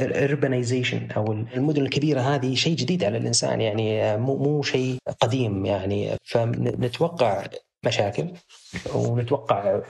ال 0.00 0.08
urbanization 0.08 1.10
أو 1.16 1.32
المدن 1.32 1.82
الكبيرة 1.82 2.20
هذه 2.20 2.54
شيء 2.54 2.76
جديد 2.76 3.04
على 3.04 3.18
الإنسان 3.18 3.60
يعني 3.60 4.02
آه، 4.02 4.16
مو 4.16 4.36
مو 4.36 4.62
شيء 4.62 4.98
قديم 5.20 5.66
يعني. 5.66 6.10
فنتوقع 6.24 7.44
مشاكل 7.86 8.28
ونتوقع 8.94 9.80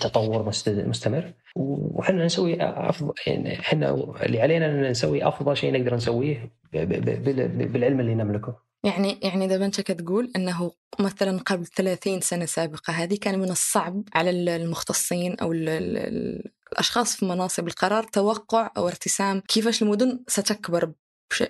تطور 0.00 0.52
مستمر. 0.86 1.32
وحنا 1.56 2.24
نسوي 2.24 2.56
افضل 2.60 3.12
يعني 3.26 3.60
إحنا 3.60 3.90
اللي 4.22 4.40
علينا 4.40 4.66
ان 4.66 4.90
نسوي 4.90 5.28
أفضل 5.28 5.56
شيء 5.56 5.72
نقدر 5.72 5.94
نسويه 5.94 6.50
بالعلم 6.72 8.00
اللي 8.00 8.14
نملكه. 8.14 8.66
يعني 8.86 9.18
يعني 9.22 9.44
إذا 9.44 9.56
بنت 9.56 9.86
تقول 9.86 10.32
أنه 10.36 10.72
مثلا 11.00 11.38
قبل 11.38 11.66
30 11.66 12.20
سنة 12.20 12.44
سابقة 12.44 12.92
هذه 12.92 13.18
كان 13.20 13.38
من 13.38 13.50
الصعب 13.50 14.02
على 14.14 14.30
المختصين 14.30 15.36
أو 15.40 15.52
ال 15.52 15.68
ال 15.68 16.50
الأشخاص 16.72 17.16
في 17.16 17.24
مناصب 17.24 17.68
القرار 17.68 18.02
توقع 18.02 18.70
أو 18.76 18.88
ارتسام 18.88 19.42
كيفاش 19.48 19.82
المدن 19.82 20.24
ستكبر 20.28 20.92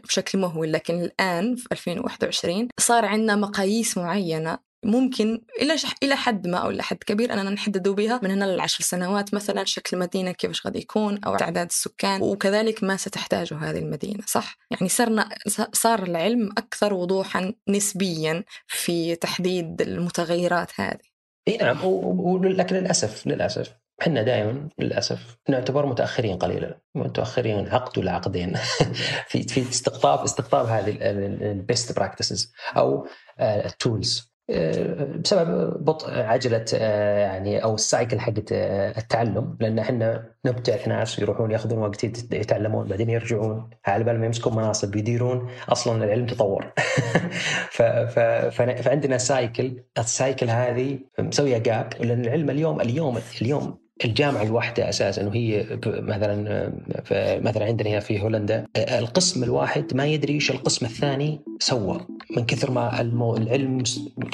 بشكل 0.05 0.38
مهول. 0.38 0.73
لكن 0.73 0.95
الآن 0.95 1.57
في 1.57 1.66
2021 1.73 2.69
صار 2.81 3.05
عندنا 3.05 3.37
مقاييس 3.37 3.99
معينة 3.99 4.59
ممكن 4.87 5.43
إلى 5.62 5.78
شح... 5.78 5.95
إلى 6.02 6.16
حد 6.16 6.47
ما 6.47 6.59
أو 6.59 6.71
إلى 6.71 6.83
حد 6.83 6.97
كبير 6.97 7.33
أننا 7.33 7.50
نحددوا 7.50 7.95
بها 7.95 8.21
من 8.23 8.31
هنا 8.31 8.45
للعشر 8.45 8.85
سنوات 8.85 9.35
مثلا 9.35 9.64
شكل 9.64 9.97
المدينة 9.97 10.33
كيفاش 10.33 10.66
غادي 10.66 10.78
يكون 10.78 11.25
أو 11.25 11.37
تعداد 11.37 11.66
السكان 11.66 12.23
وكذلك 12.23 12.85
ما 12.85 12.97
ستحتاجه 12.97 13.55
هذه 13.55 13.78
المدينة 13.78 14.23
صح؟ 14.26 14.59
يعني 14.71 14.88
صرنا 14.88 15.28
صار 15.73 16.02
العلم 16.02 16.50
أكثر 16.59 16.95
وضوحا 16.95 17.52
نسبيا 17.69 18.45
في 18.66 19.16
تحديد 19.16 19.83
المتغيرات 19.83 20.71
هذه 20.81 21.16
إي 21.49 21.57
نعم 21.57 21.85
ولكن 21.85 22.76
للأسف 22.76 23.26
للأسف 23.26 23.73
إحنا 24.02 24.23
دائما 24.23 24.69
للأسف 24.78 25.37
نعتبر 25.49 25.87
متأخرين 25.87 26.38
قليلا 26.38 26.81
متأخرين 26.95 27.69
عقد 27.69 27.99
ولا 27.99 28.12
عقدين 28.12 28.55
في 29.28 29.43
في 29.43 29.61
استقطاب 29.61 30.19
استقطاب 30.25 30.66
هذه 30.66 30.97
ال 31.50 31.60
best 31.60 31.97
practices 31.97 32.53
أو 32.76 33.07
ال 33.41 33.56
tools 33.56 34.36
بسبب 34.49 35.85
بطء 35.85 36.11
عجلة 36.11 36.65
آه، 36.75 37.19
يعني 37.19 37.62
أو 37.65 37.75
ال 37.75 37.82
cycle 37.82 38.21
حقت 38.21 38.53
آه، 38.53 38.99
التعلم. 38.99 39.57
لأن 39.61 39.79
إحنا 39.79 40.31
نبتعث 40.45 40.88
ناس 40.88 41.19
يروحون 41.19 41.50
يأخذون 41.50 41.79
وقت 41.79 42.05
يتعلمون 42.35 42.88
بعدين 42.88 43.11
يرجعون. 43.11 43.71
على 43.87 44.05
بال 44.05 44.19
ما 44.21 44.26
يمسكون 44.26 44.57
مناصب 44.57 44.97
يديرون. 44.97 45.49
أصلا 45.69 46.05
العلم 46.05 46.26
تطور. 46.26 46.73
فعندنا 48.83 49.19
cycle. 49.19 49.83
ال 49.99 50.07
cycle 50.07 50.50
هذه 50.50 50.99
مسوية 51.19 51.59
gap 51.59 51.93
لأن 52.00 52.21
العلم 52.25 52.50
اليوم 52.50 52.81
اليوم 52.81 53.19
اليوم 53.43 53.86
الجامعة 54.05 54.43
الواحدة 54.43 54.88
أساسا 54.88 55.26
وهي 55.26 55.67
مثلا 55.87 56.73
مثلا 57.43 57.65
عندنا 57.65 57.91
هنا 57.91 58.00
في 58.00 58.23
هولندا 58.23 58.67
القسم 58.76 59.45
الواحد 59.45 59.95
ما 59.95 60.07
يدري 60.07 60.35
إيش 60.35 60.50
القسم 60.50 60.87
الثاني 60.87 61.41
سوى 61.59 62.00
من 62.37 62.47
كثر 62.47 62.71
ما 62.71 63.00
العلم 63.00 63.83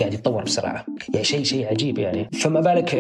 قاعد 0.00 0.14
يتطور 0.14 0.45
بسرعة. 0.45 0.87
يعني 1.14 1.25
شيء 1.25 1.42
شيء 1.42 1.66
عجيب 1.66 1.99
يعني. 1.99 2.28
فما 2.33 2.61
بالك 2.61 2.95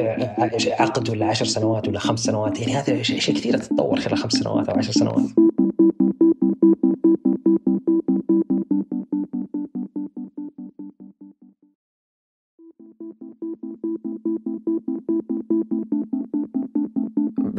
عقد 0.80 1.10
ولا 1.10 1.26
عشر 1.26 1.44
سنوات 1.44 1.88
ولا 1.88 1.98
خمس 1.98 2.20
سنوات؟ 2.20 2.60
يعني 2.60 2.74
هذا 2.74 3.02
شيء 3.02 3.34
كثير 3.34 3.56
تتطور 3.56 4.00
خلال 4.00 4.18
خمس 4.18 4.32
سنوات 4.32 4.68
أو 4.68 4.78
عشر 4.78 4.92
سنوات. 4.92 5.22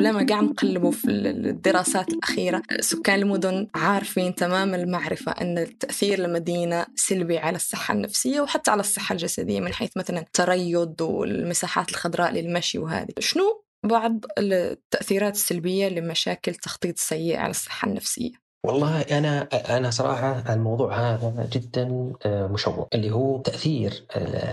لما 0.04 0.26
قاعد 0.30 0.44
نقلبوا 0.44 0.92
في 0.92 1.12
الدراسات 1.12 2.10
الأخيرة. 2.10 2.62
سكان 2.80 3.20
المدن 3.22 3.68
عارفين 3.76 4.36
تمام 4.36 4.74
المعرفة 4.74 5.32
أن 5.32 5.58
التأثير 5.58 6.26
المدينة 6.26 6.86
سلبي 6.96 7.38
على 7.38 7.56
الصحة 7.56 7.94
النفسية 7.94 8.42
وحتى 8.42 8.72
على 8.72 8.80
الصحة 8.80 9.14
الجسدية 9.14 9.60
من 9.60 9.74
حيث 9.74 9.98
مثلا 9.98 10.20
التريض 10.20 11.02
والمساحات 11.02 11.90
الخضراء 11.90 12.32
للمشي 12.32 12.80
وهذه. 12.80 13.14
شنو 13.20 13.64
بعض 13.86 14.26
التأثيرات 14.38 15.36
السلبية 15.36 15.88
لمشاكل 15.88 16.56
تخطيط 16.56 17.00
سيء 17.00 17.38
على 17.38 17.52
الصحة 17.52 17.88
النفسية؟ 17.88 18.43
والله 18.66 19.02
أنا 19.02 19.42
أنا 19.78 19.90
صراحة 19.90 20.54
الموضوع 20.54 20.96
هذا 20.96 21.48
جدا 21.52 22.14
آه، 22.26 22.48
مشوق 22.48 22.88
اللي 22.94 23.12
هو 23.12 23.38
تأثير 23.38 24.06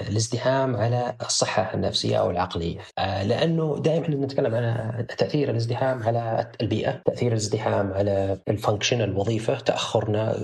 الازدحام 0.09 0.77
على 0.77 1.15
الصحة 1.23 1.75
النفسية 1.75 2.17
أو 2.17 2.31
العقلية. 2.31 2.81
آه، 2.99 3.23
لأنه 3.23 3.79
دائما 3.79 4.05
إحنا 4.05 4.17
نتكلم 4.17 4.55
عن 4.55 5.07
تأثير 5.19 5.51
الازدحام 5.51 6.03
على 6.03 6.51
البيئة، 6.61 7.03
تأثير 7.05 7.33
الازدحام 7.33 7.93
على 7.93 8.39
الفانكشن 8.49 9.01
الوظيفة، 9.01 9.59
تأخرنا 9.59 10.37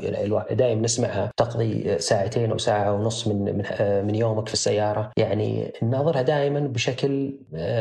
دائما 0.50 0.80
نسمعها 0.82 1.32
تقضي 1.36 1.98
ساعتين 1.98 2.50
أو 2.50 2.58
ساعة 2.58 2.92
ونص 2.92 3.28
من 3.28 3.56
من 3.56 4.14
آه، 4.14 4.18
يومك 4.18 4.48
في 4.48 4.54
السيارة، 4.54 5.10
يعني 5.16 5.72
نناظرها 5.82 6.22
دائما 6.22 6.60
بشكل 6.60 7.38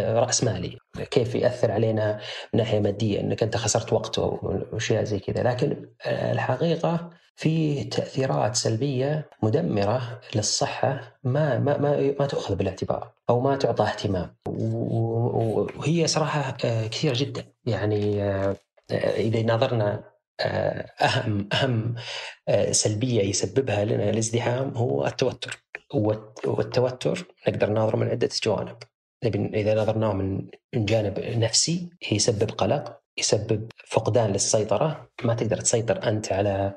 رأسمالي، 0.08 0.78
كيف 1.04 1.36
يأثر 1.36 1.72
علينا 1.72 2.20
من 2.54 2.60
ناحية 2.60 2.80
مادية 2.80 3.20
إنك 3.20 3.44
أنت 3.44 3.58
خسرت 3.58 3.94
وقت 3.94 4.20
وأشياء 4.20 5.04
زي 5.04 5.20
كذا، 5.20 5.44
لكن 5.44 5.90
الحقيقة 6.08 7.10
في 7.36 7.84
تأثيرات 7.84 8.56
سلبية 8.56 9.30
مدمرة 9.44 10.22
للصحة 10.36 11.18
ما 11.24 11.60
ما 11.60 11.78
ما, 11.78 12.14
ما 12.20 12.26
تؤخذ 12.26 12.56
بالاعتبار 12.56 13.12
أو 13.30 13.40
ما 13.40 13.56
تعطى 13.56 13.84
اهتمام. 13.84 14.36
وهي 14.48 16.08
صراحة 16.08 16.58
آه، 16.66 16.88
كثيره 16.88 17.14
جدا. 17.18 17.46
يعني 17.66 18.24
آه، 18.24 18.56
إذا 18.92 19.56
نظرنا 19.56 20.04
آه، 20.40 20.92
أهم 21.02 21.50
أهم 21.54 21.96
سلبية 22.72 23.22
يسببها 23.22 23.86
لنا 23.86 24.10
الازدحام 24.10 24.78
هو 24.78 25.06
التوتر. 25.06 25.66
والتوتر 25.94 27.26
نقدر 27.48 27.70
نناظره 27.70 27.96
من 27.98 28.08
عدة 28.10 28.30
جوانب. 28.44 28.78
إذا 29.36 29.82
نظرناه 29.82 30.14
من 30.14 30.48
جانب 30.76 31.20
نفسي 31.20 31.90
يسبب 32.12 32.50
قلق 32.52 33.00
يسبب 33.18 33.68
فقدان 33.88 34.32
للسيطرة. 34.32 35.10
ما 35.24 35.34
تقدر 35.34 35.58
تسيطر 35.58 36.08
أنت 36.08 36.32
على 36.32 36.74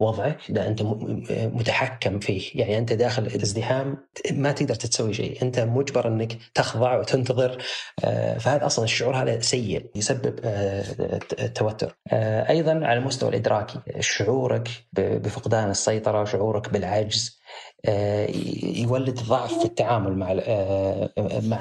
وضعك 0.00 0.38
ده 0.48 0.66
أنت 0.66 0.82
متحكم 1.30 2.18
فيه. 2.18 2.50
يعني 2.54 2.78
أنت 2.78 2.92
داخل 2.92 3.26
ازدحام 3.26 4.08
ما 4.32 4.52
تقدر 4.52 4.74
تسوي 4.74 5.14
شيء. 5.14 5.42
أنت 5.42 5.60
مجبر 5.60 6.08
إنك 6.08 6.38
تخضع 6.54 6.98
وتنتظر. 6.98 7.62
آه، 8.04 8.38
فهذا 8.38 8.66
أصلا 8.66 8.84
الشعور 8.84 9.16
هذا 9.16 9.40
سيء 9.40 9.90
يسبب 9.94 10.40
التوتر 11.40 11.96
آه، 12.12 12.48
أيضا 12.50 12.72
على 12.72 12.98
المستوى 12.98 13.28
الإدراكي 13.30 13.80
شعورك 14.00 14.68
بفقدان 14.92 15.70
السيطرة 15.70 16.24
شعورك 16.24 16.68
بالعجز. 16.70 17.40
آه، 17.40 17.40
يولد 18.62 19.20
ضعف 19.20 19.58
في 19.58 19.64
التعامل 19.64 20.18
مع 20.18 20.34
مع 21.42 21.58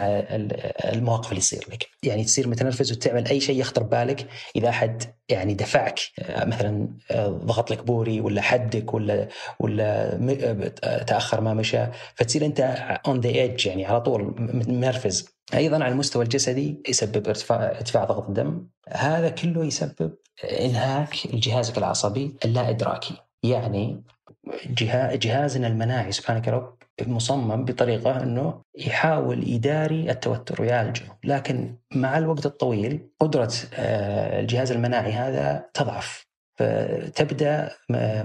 المواقف 0.93 1.29
اللي 1.29 1.41
تصير 1.41 1.65
لك. 1.71 1.87
يعني 2.03 2.23
تصير 2.23 2.47
متنرفز 2.47 2.91
وتعمل 2.91 3.27
أي 3.27 3.39
شيء 3.39 3.59
يخطر 3.59 3.83
ببالك 3.83 4.27
إذا 4.55 4.69
أحد 4.69 5.03
يعني 5.29 5.53
دفعك 5.53 5.99
مثلا 6.29 6.87
ضغط 7.21 7.71
لك 7.71 7.83
بوري 7.83 8.21
ولا 8.21 8.41
حدك 8.41 8.93
ولا 8.93 9.27
ولا 9.59 10.17
تأخر 11.07 11.41
ما 11.41 11.53
مشى 11.53 11.85
فتصير 12.15 12.45
أنت 12.45 12.59
on 13.07 13.19
the 13.19 13.29
edge 13.29 13.65
يعني 13.65 13.85
على 13.85 14.01
طول 14.01 14.35
منرفز. 14.67 15.29
أيضا 15.53 15.75
على 15.75 15.87
المستوى 15.87 16.23
الجسدي 16.23 16.81
يسبب 16.89 17.27
ارتفاع 17.27 17.71
ارتفاع 17.71 18.03
ضغط 18.03 18.27
الدم. 18.27 18.67
هذا 18.89 19.29
كله 19.29 19.65
يسبب 19.65 20.13
إنهاك 20.43 21.27
جهازك 21.33 21.77
العصبي 21.77 22.35
اللا 22.45 22.69
إدراكي. 22.69 23.13
يعني 23.43 24.03
جهازنا 25.15 25.67
المناعي 25.67 26.11
سبحانك 26.11 26.47
رب 26.47 26.79
مصمم 27.07 27.65
بطريقة 27.65 28.23
أنه 28.23 28.61
يحاول 28.77 29.49
يداري 29.49 30.11
التوتر 30.11 30.61
ويعالجه. 30.61 31.03
لكن 31.23 31.75
مع 31.95 32.17
الوقت 32.17 32.45
الطويل 32.45 33.09
قدرة 33.19 33.53
آه، 33.73 34.39
الجهاز 34.39 34.71
المناعي 34.71 35.11
هذا 35.11 35.65
تضعف. 35.73 36.29
فتبدأ 36.55 37.71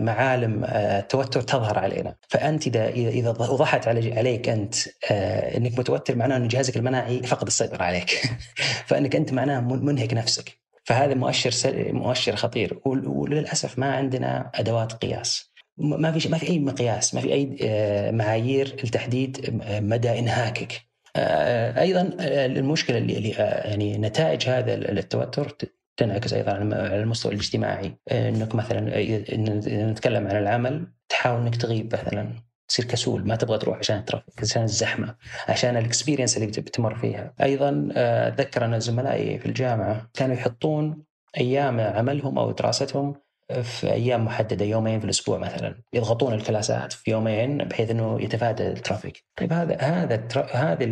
معالم 0.01 0.65
آه، 0.65 1.01
التوتر 1.01 1.41
تظهر 1.41 1.79
علينا. 1.79 2.15
فأنت 2.29 2.67
إذا 2.67 2.89
إذا 2.89 3.31
وضحت 3.31 3.89
عليك 3.89 4.49
أنت 4.49 4.75
آه، 5.11 5.57
إنك 5.57 5.79
متوتر 5.79 6.17
معناه 6.17 6.37
ان 6.37 6.49
جهازك 6.49 6.77
المناعي 6.77 7.23
فقد 7.23 7.47
السيطرة 7.47 7.83
عليك. 7.83 8.23
فإنك 8.89 9.17
أنت 9.17 9.33
معناه 9.33 9.61
منهك 9.61 10.15
نفسك. 10.15 10.59
فهذا 10.85 11.15
مؤشر 11.15 11.53
مؤشر 11.93 12.37
خطير. 12.37 12.81
وللأسف 12.85 13.79
ما 13.79 13.95
عندنا 13.95 14.51
أدوات 14.55 14.93
قياس. 14.93 15.54
ما 15.79 16.19
في 16.19 16.29
ما 16.29 16.39
في 16.39 16.49
أي 16.49 16.59
مقياس 16.59 17.15
ما 17.15 17.21
في 17.21 17.33
أي 17.33 17.57
آه، 17.63 18.11
معايير 18.11 18.77
لتحديد 18.85 19.61
مدى 19.69 20.19
إنهاكك. 20.19 20.73
أيضا 21.17 22.17
المشكلة 22.21 22.99
اللي 22.99 23.31
يعني 23.31 23.99
نتائج 23.99 24.49
هذا 24.49 24.75
التوتر 24.75 25.57
تنعكس 25.97 26.33
أيضا 26.33 26.53
على 26.53 27.03
المستوى 27.03 27.33
الاجتماعي. 27.33 27.99
إنك 28.13 28.55
مثلا 28.55 28.99
إذا 28.99 29.91
نتكلم 29.91 30.27
عن 30.27 30.37
العمل 30.37 30.87
تحاول 31.09 31.41
إنك 31.41 31.57
تغيب 31.57 31.95
مثلا 31.95 32.33
تصير 32.69 32.85
كسول 32.85 33.27
ما 33.27 33.37
تبغى 33.37 33.59
تروح 33.59 33.79
عشان 33.79 33.99
ال 33.99 34.04
traffic 34.04 34.41
عشان 34.41 34.63
الزحمة 34.63 35.17
عشان 35.49 35.77
ال 35.77 35.82
experience 35.82 36.37
اللي 36.37 36.47
بتمر 36.47 36.95
فيها. 36.95 37.35
أيضا 37.43 37.89
أتذكر 37.97 38.65
أنا 38.65 38.79
زملائي 38.79 39.39
في 39.39 39.47
الجامعة 39.47 40.11
كانوا 40.15 40.35
يحطون 40.35 41.05
أيام 41.37 41.81
عملهم 41.81 42.39
أو 42.39 42.51
دراستهم 42.53 43.24
في 43.63 43.93
أيام 43.93 44.25
محددة 44.25 44.65
يومين 44.65 44.99
في 44.99 45.05
الأسبوع 45.05 45.39
مثلا 45.39 45.83
يضغطون 45.93 46.35
ال 46.35 46.43
class 46.43 46.84
ات 46.84 46.93
في 46.93 47.11
يومين 47.11 47.59
بحيث 47.59 47.91
إنه 47.91 48.23
يتفادى 48.23 48.69
ال 48.69 48.75
traffic. 48.75 49.25
طيب 49.37 49.53
هذا 49.53 49.77
هذا 49.81 50.29
هذا 50.53 50.85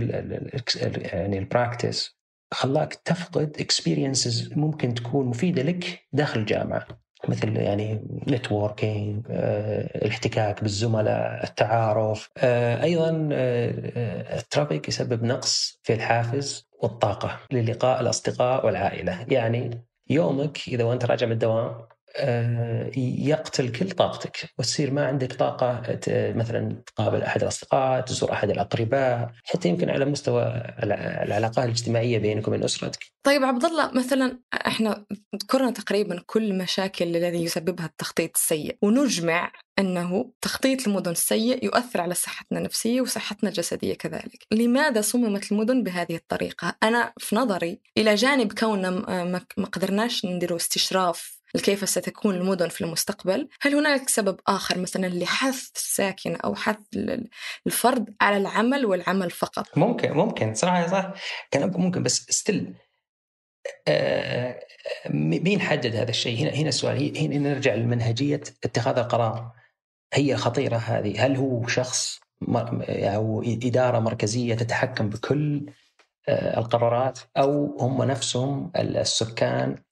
يعني 1.13 1.39
ال 1.39 1.48
practice 1.48 2.19
خلاك 2.53 2.95
تفقد 2.95 3.57
experiences 3.61 4.53
ممكن 4.57 4.95
تكون 4.95 5.27
مفيدة 5.27 5.63
لك 5.63 6.09
داخل 6.13 6.41
الجامعة. 6.41 6.87
مثل 7.29 7.57
يعني 7.57 8.05
networking 8.29 9.27
آه، 9.31 9.99
الاحتكاك 9.99 10.63
بالزملاء 10.63 11.45
التعارف 11.45 12.31
آه، 12.39 12.83
أيضا 12.83 13.29
آه، 13.33 14.39
ال 14.39 14.45
traffic 14.45 14.89
يسبب 14.89 15.25
نقص 15.25 15.81
في 15.83 15.95
الحافز 15.95 16.69
والطاقة 16.83 17.41
للقاء 17.53 18.01
الأصدقاء 18.01 18.67
والعائلة. 18.67 19.27
يعني 19.29 19.85
يومك 20.11 20.69
إذا 20.69 20.85
وأنت 20.85 21.05
راجع 21.05 21.27
من 21.27 21.33
الدوام 21.33 21.75
يقتل 22.97 23.73
كل 23.73 23.91
طاقتك 23.91 24.51
وتصير 24.59 24.91
ما 24.91 25.07
عندك 25.07 25.33
طاقة 25.33 25.83
مثلا 26.09 26.83
تقابل 26.87 27.23
أحد 27.23 27.43
الأصدقاء 27.43 28.01
تزور 28.01 28.33
أحد 28.33 28.51
الأقرباء 28.51 29.33
حتى 29.45 29.69
يمكن 29.69 29.91
على 29.91 30.05
مستوى 30.05 30.43
العلاقات 30.83 31.65
الاجتماعية 31.65 32.19
بينك 32.19 32.49
وبين 32.49 32.65
أسرتك 32.65 33.13
طيب 33.23 33.45
عبد 33.45 33.65
الله 33.65 33.91
مثلا 33.93 34.39
إحنا 34.67 35.05
ذكرنا 35.43 35.71
تقريبا 35.71 36.23
كل 36.27 36.51
المشاكل 36.51 37.17
الذي 37.17 37.45
يسببها 37.45 37.87
التخطيط 37.87 38.31
السيء 38.37 38.77
ونجمع 38.83 39.53
أنه 39.79 40.33
تخطيط 40.41 40.89
المدن 40.89 41.11
السيء 41.11 41.65
يؤثر 41.65 42.01
على 42.01 42.15
صحتنا 42.15 42.59
النفسية 42.59 43.01
وصحتنا 43.01 43.51
الجسدية 43.51 43.95
كذلك 43.95 44.47
لماذا 44.51 45.01
صممت 45.01 45.53
المدن 45.53 45.83
بهذه 45.83 46.17
الطريقة؟ 46.17 46.77
أنا 46.83 47.13
في 47.19 47.37
نظري 47.37 47.81
إلى 47.99 48.15
جانب 48.15 48.53
كوننا 48.53 48.91
ما 49.57 49.67
قدرناش 49.67 50.25
نديروا 50.25 50.57
استشراف 50.57 51.42
كيف 51.61 51.89
ستكون 51.89 52.35
المدن 52.35 52.69
في 52.69 52.81
المستقبل. 52.85 53.49
هل 53.61 53.75
هناك 53.75 54.09
سبب 54.09 54.41
آخر 54.47 54.79
مثلا 54.79 55.07
لحث 55.07 55.69
الساكن 55.77 56.37
أو 56.37 56.55
حث 56.55 56.77
الفرد 57.67 58.15
على 58.21 58.37
العمل 58.37 58.87
والعمل 58.87 59.31
فقط؟ 59.31 59.79
ممكن 59.79 60.13
ممكن. 60.13 60.55
صراحة 60.55 60.87
صح 60.87 61.13
كلامكم 61.53 61.83
ممكن 61.83 62.03
بس 62.03 62.27
ستيل 62.31 62.75
آه 63.89 64.61
مين 65.11 65.61
حدد 65.61 65.97
هذا 65.97 66.11
الشيء؟ 66.11 66.43
هنا 66.43 66.51
هنا 66.51 66.69
السؤال. 66.69 67.19
هنا 67.19 67.39
نرجع 67.39 67.75
لمنهجية 67.75 68.43
اتخاذ 68.65 68.99
القرار. 68.99 69.53
هي 70.15 70.37
خطيرة 70.37 70.77
هذه. 70.77 71.27
هل 71.27 71.37
هو 71.37 71.67
شخص 71.67 72.21
أو 72.89 73.43
إدارة 73.47 73.99
مركزية 73.99 74.55
تتحكم 74.55 75.09
بكل 75.09 75.67
آه، 76.29 76.59
القرارات؟ 76.59 77.19
أو 77.37 77.77
هم 77.81 78.03
نفسهم 78.03 78.73
السكان 78.77 79.83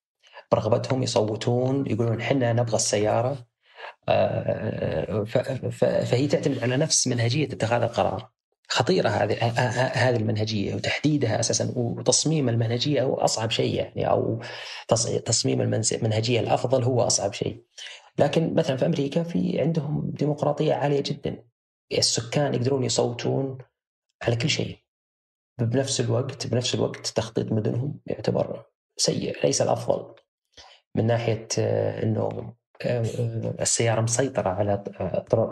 برغبتهم 0.53 1.03
يصوتون 1.03 1.87
يقولون 1.87 2.21
إحنا 2.21 2.53
نبغى 2.53 2.77
السيارة 2.77 3.47
آه، 4.09 5.25
فهي 6.05 6.27
تعتمد 6.27 6.59
على 6.59 6.77
نفس 6.77 7.07
منهجية 7.07 7.47
اتخاذ 7.47 7.83
القرار 7.83 8.31
خطيرة 8.71 9.09
هذه 9.09 9.37
هذه 9.95 10.17
المنهجية 10.17 10.75
وتحديدها 10.75 11.41
أساسا 11.41 11.73
وتصميم 11.77 12.49
المنهجية 12.49 13.03
هو 13.03 13.15
أصعب 13.15 13.51
شيء 13.51 13.75
يعني 13.75 14.11
أو 14.11 14.43
تصميم 15.25 15.61
المنهجية 15.61 16.41
الأفضل 16.41 16.85
هو 16.85 17.03
أصعب 17.03 17.33
شيء. 17.33 17.65
لكن 18.19 18.55
مثلا 18.55 18.77
في 18.77 18.87
أمريكا 18.87 19.23
في 19.23 19.61
عندهم 19.61 20.11
ديمقراطية 20.15 20.75
عالية 20.75 21.01
جدا. 21.01 21.45
السكان 21.93 22.55
يقدرون 22.55 22.85
يصوتون 22.85 23.59
على 24.23 24.37
كل 24.37 24.51
شيء. 24.51 24.79
بنفس 25.61 26.01
الوقت 26.01 26.47
بنفس 26.47 26.75
الوقت 26.75 27.07
تخطيط 27.07 27.53
مدنهم 27.53 28.01
يعتبر 28.07 28.67
سيء 28.97 29.45
ليس 29.45 29.63
الأفضل. 29.63 30.15
من 30.95 31.07
ناحية 31.07 31.49
آه، 31.59 32.03
إنه 32.03 32.55
آه، 32.83 33.03
السيارة 33.61 34.01
مسيطرة 34.01 34.49
على 34.49 34.85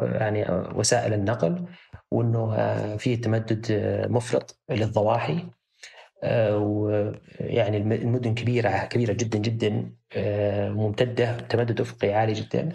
يعني 0.00 0.46
وسائل 0.74 1.14
النقل 1.14 1.64
وإنه 2.10 2.54
آه، 2.54 2.96
في 2.96 3.16
تمدد 3.16 3.66
مفرط 4.10 4.60
للضواحي 4.70 5.44
ويعني 6.52 7.76
المدن 7.76 8.34
كبيرة 8.34 8.84
كبيرة 8.84 9.12
جدا 9.12 9.38
جدا 9.38 9.92
ممتدة 10.70 11.36
تمدد 11.36 11.80
أفقي 11.80 12.14
عالي 12.14 12.32
جدا 12.32 12.68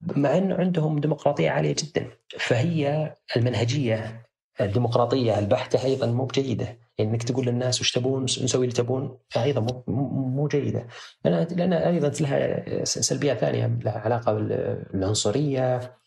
مع 0.00 0.38
إنه 0.38 0.54
عندهم 0.54 1.00
ديمقراطية 1.00 1.50
عالية 1.50 1.74
جدا. 1.78 2.10
فهي 2.38 3.14
المنهجية 3.36 4.27
الديمقراطية 4.60 5.38
البحته 5.38 5.84
أيضا 5.84 6.06
مو 6.06 6.24
بجيدة. 6.24 6.78
يعني 6.98 7.10
إنك 7.10 7.22
تقول 7.22 7.46
للناس 7.46 7.80
وش 7.80 7.92
تبون 7.92 8.22
نسوي 8.22 8.64
اللي 8.64 8.76
تبون 8.76 9.18
أيضا 9.36 9.60
مو 9.60 10.08
مو 10.10 10.48
جيدة. 10.48 10.86
لأن 11.24 11.46
لأن 11.50 11.72
أيضا 11.72 12.08
لها 12.08 12.84
سلبيات 12.84 13.38
ثانية 13.38 13.66
لها 13.84 13.98
علاقة 13.98 14.32
بالعنصرية 14.32 15.98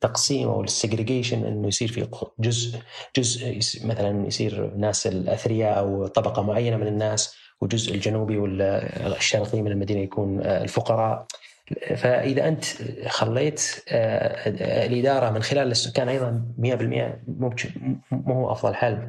تقسيم 0.00 0.48
أو 0.48 0.62
السجريجيشن 0.62 1.44
إنه 1.44 1.68
يصير 1.68 1.88
في 1.88 2.08
جزء 2.38 2.78
جزء 3.16 3.60
مثلا 3.84 4.26
يصير 4.26 4.74
ناس 4.76 5.06
الأثرياء 5.06 5.78
أو 5.78 6.06
طبقة 6.06 6.42
معينة 6.42 6.76
من 6.76 6.86
الناس 6.86 7.36
والجزء 7.60 7.94
الجنوبي 7.94 8.38
والشرقي 8.38 9.62
من 9.62 9.70
المدينة 9.70 10.00
يكون 10.00 10.40
الفقراء. 10.40 11.26
فإذا 11.96 12.48
أنت 12.48 12.64
خليت 13.06 13.84
آه، 13.88 14.86
الإدارة 14.86 15.30
من 15.30 15.42
خلال 15.42 15.70
السكان 15.70 16.08
أيضا 16.08 16.44
100% 16.58 17.18
مو 17.28 18.34
هو 18.34 18.52
أفضل 18.52 18.74
حل. 18.74 19.08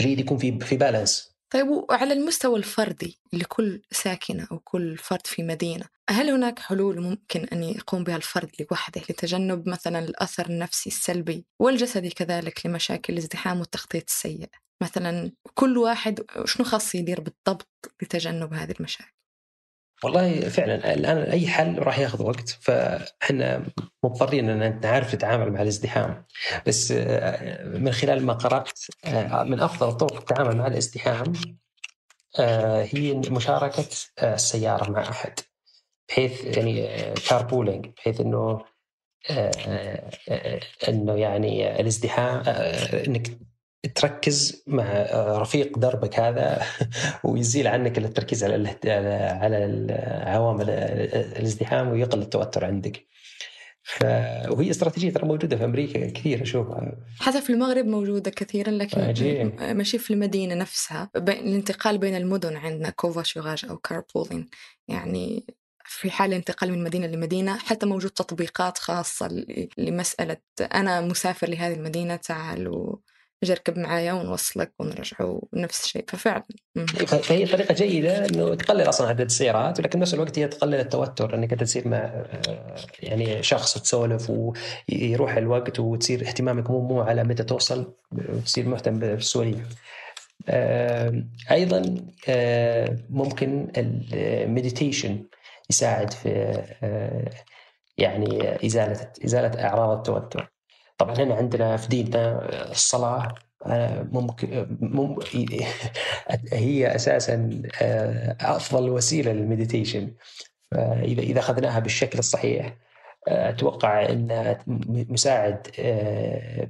جيد 0.00 0.20
يكون 0.20 0.38
في 0.38 0.58
في 0.60 0.76
بالانس 0.76 1.30
طيب 1.50 1.68
وعلى 1.68 2.12
المستوى 2.12 2.58
الفردي 2.58 3.18
لكل 3.32 3.82
ساكنة 3.90 4.48
أو 4.52 4.58
كل 4.58 4.96
فرد 4.96 5.26
في 5.26 5.42
مدينة 5.42 5.84
هل 6.10 6.30
هناك 6.30 6.58
حلول 6.58 7.00
ممكن 7.00 7.44
أن 7.44 7.62
يقوم 7.62 8.04
بها 8.04 8.16
الفرد 8.16 8.50
لوحده 8.60 9.00
لتجنب 9.00 9.68
مثلا 9.68 9.98
الأثر 9.98 10.46
النفسي 10.46 10.90
السلبي 10.90 11.46
والجسدي 11.58 12.10
كذلك 12.10 12.66
لمشاكل 12.66 13.12
الازدحام 13.12 13.60
والتخطيط 13.60 14.04
السيء 14.08 14.48
مثلا 14.82 15.32
كل 15.54 15.78
واحد 15.78 16.20
شنو 16.44 16.66
خاص 16.66 16.94
يدير 16.94 17.20
بالضبط 17.20 17.92
لتجنب 18.02 18.54
هذه 18.54 18.74
المشاكل؟ 18.80 19.19
والله 20.04 20.40
فعلا 20.40 20.94
الآن 20.94 21.18
أي 21.18 21.46
حل 21.46 21.78
راح 21.78 21.98
ياخذ 21.98 22.22
وقت. 22.22 22.48
فإحنا 22.48 23.66
مضطرين 24.04 24.48
إن 24.48 24.80
نعرف 24.80 25.14
نتعامل 25.14 25.52
مع 25.52 25.62
الازدحام. 25.62 26.24
بس 26.66 26.92
آه، 26.92 27.64
من 27.64 27.92
خلال 27.92 28.26
ما 28.26 28.32
قرأت 28.32 28.80
آه، 29.04 29.42
من 29.42 29.60
أفضل 29.60 29.92
طرق 29.92 30.16
التعامل 30.16 30.56
مع 30.56 30.66
الازدحام 30.66 31.32
آه، 32.38 32.88
هي 32.92 33.14
مشاركة 33.14 33.84
السيارة 34.22 34.90
مع 34.90 35.08
أحد. 35.08 35.32
بحيث 36.08 36.56
يعني 36.56 36.88
كار 37.28 37.42
بولينج 37.42 37.86
بحيث 37.86 38.20
إنه 38.20 38.64
إنه 40.88 41.14
يعني 41.16 41.80
الازدحام 41.80 42.42
إنك 43.06 43.38
تركز 43.94 44.62
مع 44.66 45.06
رفيق 45.14 45.78
دربك 45.78 46.20
هذا 46.20 46.62
ويزيل 47.24 47.66
عنك 47.66 47.98
التركيز 47.98 48.44
على 48.44 48.68
على 49.14 49.96
عوامل 50.26 50.70
الازدحام 50.70 51.88
ويقل 51.88 52.22
التوتر 52.22 52.64
عندك. 52.64 53.06
ف... 53.82 54.04
وهي 54.48 54.70
استراتيجية 54.70 55.10
ترى 55.10 55.28
موجودة 55.28 55.56
في 55.56 55.64
أمريكا 55.64 56.10
كثير 56.10 56.42
أشوفها 56.42 56.96
حتى 57.20 57.40
في 57.40 57.50
المغرب 57.50 57.86
موجودة 57.86 58.30
كثيرا 58.30 58.70
لكن 58.70 59.00
عجيب. 59.00 59.60
ماشي 59.62 59.98
في 59.98 60.12
المدينة 60.12 60.54
نفسها 60.54 61.10
بين 61.16 61.38
الانتقال 61.38 61.98
بين 61.98 62.16
المدن 62.16 62.56
عندنا 62.56 62.90
كوفا 62.90 63.22
شوغاج 63.22 63.64
أو 63.70 63.76
كاربولين 63.76 64.48
يعني 64.88 65.46
في 65.84 66.10
حال 66.10 66.30
الانتقال 66.30 66.72
من 66.72 66.84
مدينة 66.84 67.06
لمدينة 67.06 67.58
حتى 67.58 67.86
موجود 67.86 68.10
تطبيقات 68.10 68.78
خاصة 68.78 69.44
لمسألة 69.78 70.36
أنا 70.60 71.00
مسافر 71.00 71.50
لهذه 71.50 71.74
المدينة 71.74 72.16
تعال 72.16 72.68
و... 72.68 73.00
جركب 73.44 73.78
معايا 73.78 74.12
ونوصلك 74.12 74.72
ونرجعه 74.78 75.42
نفس 75.54 75.84
الشيء 75.84 76.04
ففعلا 76.08 76.44
فهي 77.06 77.46
طريقة 77.46 77.74
جيدة 77.74 78.26
إنه 78.26 78.54
تقلل 78.54 78.88
أصلا 78.88 79.08
عدد 79.08 79.20
السيارات 79.20 79.80
ولكن 79.80 79.98
نفس 79.98 80.14
الوقت 80.14 80.38
هي 80.38 80.48
تقلل 80.48 80.74
التوتر 80.74 81.34
إنك 81.34 81.52
أنت 81.52 81.64
تصير 81.64 81.88
مع 81.88 82.24
يعني 83.00 83.42
شخص 83.42 83.78
تسولف 83.78 84.30
ويروح 84.30 85.36
الوقت 85.36 85.80
وتصير 85.80 86.20
اهتمامك 86.20 86.70
مو 86.70 86.80
مو 86.80 87.00
على 87.00 87.24
متى 87.24 87.42
توصل 87.42 87.94
وتصير 88.12 88.68
مهتم 88.68 88.98
بالسواليف. 88.98 89.76
أيضا 91.50 91.94
ممكن 93.10 93.72
المديتيشن 93.76 95.24
يساعد 95.70 96.12
في 96.12 96.62
يعني 97.98 98.66
إزالة 98.66 99.12
إزالة 99.24 99.64
أعراض 99.64 99.96
التوتر. 99.96 100.52
طبعا 101.00 101.14
هنا 101.18 101.34
عندنا 101.34 101.76
في 101.76 101.88
ديننا 101.88 102.48
الصلاة 102.70 103.34
ممكن 104.12 104.76
مم 104.80 105.18
هي 106.52 106.94
أساسا 106.94 107.62
آه، 107.82 108.36
أفضل 108.40 108.90
وسيلة 108.90 109.32
للمديتيشن. 109.32 110.14
فإذا 110.70 111.22
إذا 111.22 111.38
أخذناها 111.38 111.78
بالشكل 111.78 112.18
الصحيح 112.18 112.76
آه، 113.28 113.50
أتوقع 113.50 114.08
انها 114.10 114.58
مساعد 114.86 115.66
آه، 115.78 116.68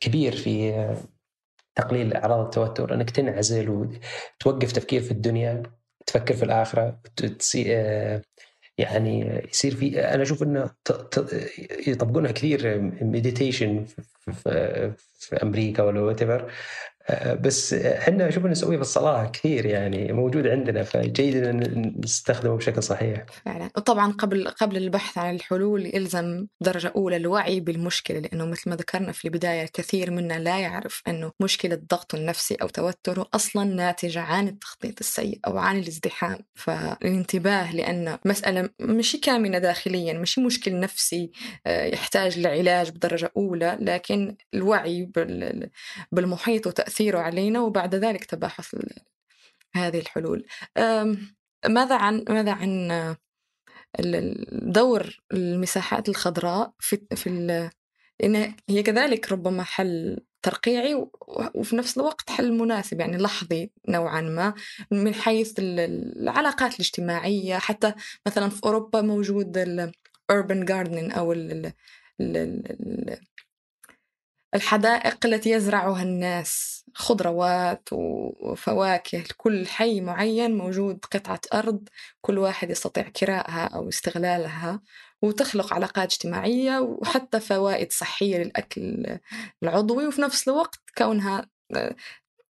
كبير 0.00 0.36
في 0.36 0.86
تقليل 1.74 2.14
أعراض 2.14 2.44
التوتر. 2.44 2.94
إنك 2.94 3.10
تنعزل 3.10 3.70
وتوقف 3.70 4.72
تفكير 4.72 5.02
في 5.02 5.10
الدنيا 5.10 5.62
تفكر 6.06 6.34
في 6.34 6.44
الآخرة 6.44 7.00
يعني 8.78 9.42
يصير 9.50 9.74
في 9.74 10.00
أنا 10.00 10.22
أشوف 10.22 10.42
إنه 10.42 10.70
يطبقونها 11.86 12.32
كثير 12.32 12.80
meditation 13.02 13.84
في, 14.32 14.92
في 15.14 15.36
أمريكا 15.42 15.82
ولا 15.82 16.00
what 16.00 16.22
بس 17.40 17.74
إحنا 17.74 18.28
أشوف 18.28 18.44
نسويه 18.46 18.76
في 18.76 18.82
الصلاة 18.82 19.26
كثير 19.26 19.66
يعني 19.66 20.12
موجود 20.12 20.46
عندنا 20.46 20.82
فجيد 20.82 21.36
إن 21.36 21.94
نستخدمه 22.04 22.56
بشكل 22.56 22.82
صحيح. 22.82 23.24
فعلا 23.44 23.70
وطبعا 23.76 24.12
قبل 24.12 24.48
قبل 24.48 24.76
البحث 24.76 25.18
عن 25.18 25.34
الحلول 25.34 25.86
يلزم 25.86 26.46
درجة 26.60 26.92
أولى 26.96 27.16
الوعي 27.16 27.60
بالمشكلة 27.60 28.18
لأنه 28.18 28.44
مثل 28.46 28.70
ما 28.70 28.76
ذكرنا 28.76 29.12
في 29.12 29.24
البداية 29.24 29.62
الكثير 29.62 30.10
منا 30.10 30.38
لا 30.38 30.58
يعرف 30.58 31.02
إنه 31.08 31.32
مشكلة 31.40 31.80
ضغطه 31.90 32.16
النفسي 32.16 32.54
أو 32.54 32.68
توتره 32.68 33.26
أصلا 33.34 33.64
ناتجة 33.64 34.20
عن 34.20 34.48
التخطيط 34.48 35.00
السيء 35.00 35.40
أو 35.46 35.58
عن 35.58 35.78
الازدحام 35.78 36.38
فالانتباه 36.54 37.74
لأن 37.74 38.18
مسألة 38.24 38.70
مش 38.80 39.16
كامنة 39.22 39.58
داخليا 39.58 40.12
مش 40.12 40.38
مشكل 40.38 40.80
نفسي 40.80 41.30
آه، 41.66 41.84
يحتاج 41.84 42.38
لعلاج 42.38 42.90
بدرجة 42.90 43.32
أولى 43.36 43.78
لكن 43.80 44.36
الوعي 44.54 45.10
بالمحيط 46.12 46.66
وتاثير 46.66 46.93
تأثيره 46.94 47.18
علينا 47.18 47.60
وبعد 47.60 47.94
ذلك 47.94 48.24
تباحث 48.24 48.76
هذه 49.74 49.98
الحلول. 49.98 50.46
ماذا 51.68 51.96
عن 51.96 52.24
ماذا 52.28 52.52
عن 52.52 53.16
دور 54.52 55.20
المساحات 55.32 56.08
الخضراء 56.08 56.72
في 56.78 57.00
في 57.14 57.28
إن 58.24 58.54
هي 58.68 58.82
كذلك 58.82 59.32
ربما 59.32 59.62
حل 59.62 60.18
ترقيعي 60.42 61.06
وفي 61.54 61.76
نفس 61.76 61.98
الوقت 61.98 62.30
حل 62.30 62.52
مناسب 62.52 63.00
يعني 63.00 63.16
لحظي 63.16 63.70
نوعا 63.88 64.20
ما 64.20 64.54
من 64.90 65.14
حيث 65.14 65.54
العلاقات 65.58 66.74
الاجتماعية. 66.74 67.58
حتى 67.58 67.94
مثلا 68.26 68.48
في 68.48 68.60
أوروبا 68.64 69.00
موجود 69.00 69.58
الأوربن 69.58 70.64
جاردن 70.64 71.10
أو 71.10 71.32
الحدائق 74.54 75.26
التي 75.26 75.50
يزرعها 75.50 76.02
الناس 76.02 76.84
خضروات 76.94 77.88
وفواكه 77.92 79.18
لكل 79.18 79.66
حي 79.66 80.00
معين 80.00 80.58
موجود 80.58 81.04
قطعة 81.12 81.40
أرض 81.54 81.88
كل 82.20 82.38
واحد 82.38 82.70
يستطيع 82.70 83.08
كراءها 83.08 83.66
أو 83.74 83.88
استغلالها 83.88 84.80
وتخلق 85.22 85.74
علاقات 85.74 86.12
اجتماعية 86.12 86.78
وحتى 86.80 87.40
فوائد 87.40 87.92
صحية 87.92 88.38
للأكل 88.38 89.18
العضوي 89.62 90.06
وفي 90.06 90.22
نفس 90.22 90.48
الوقت 90.48 90.80
كونها 90.98 91.46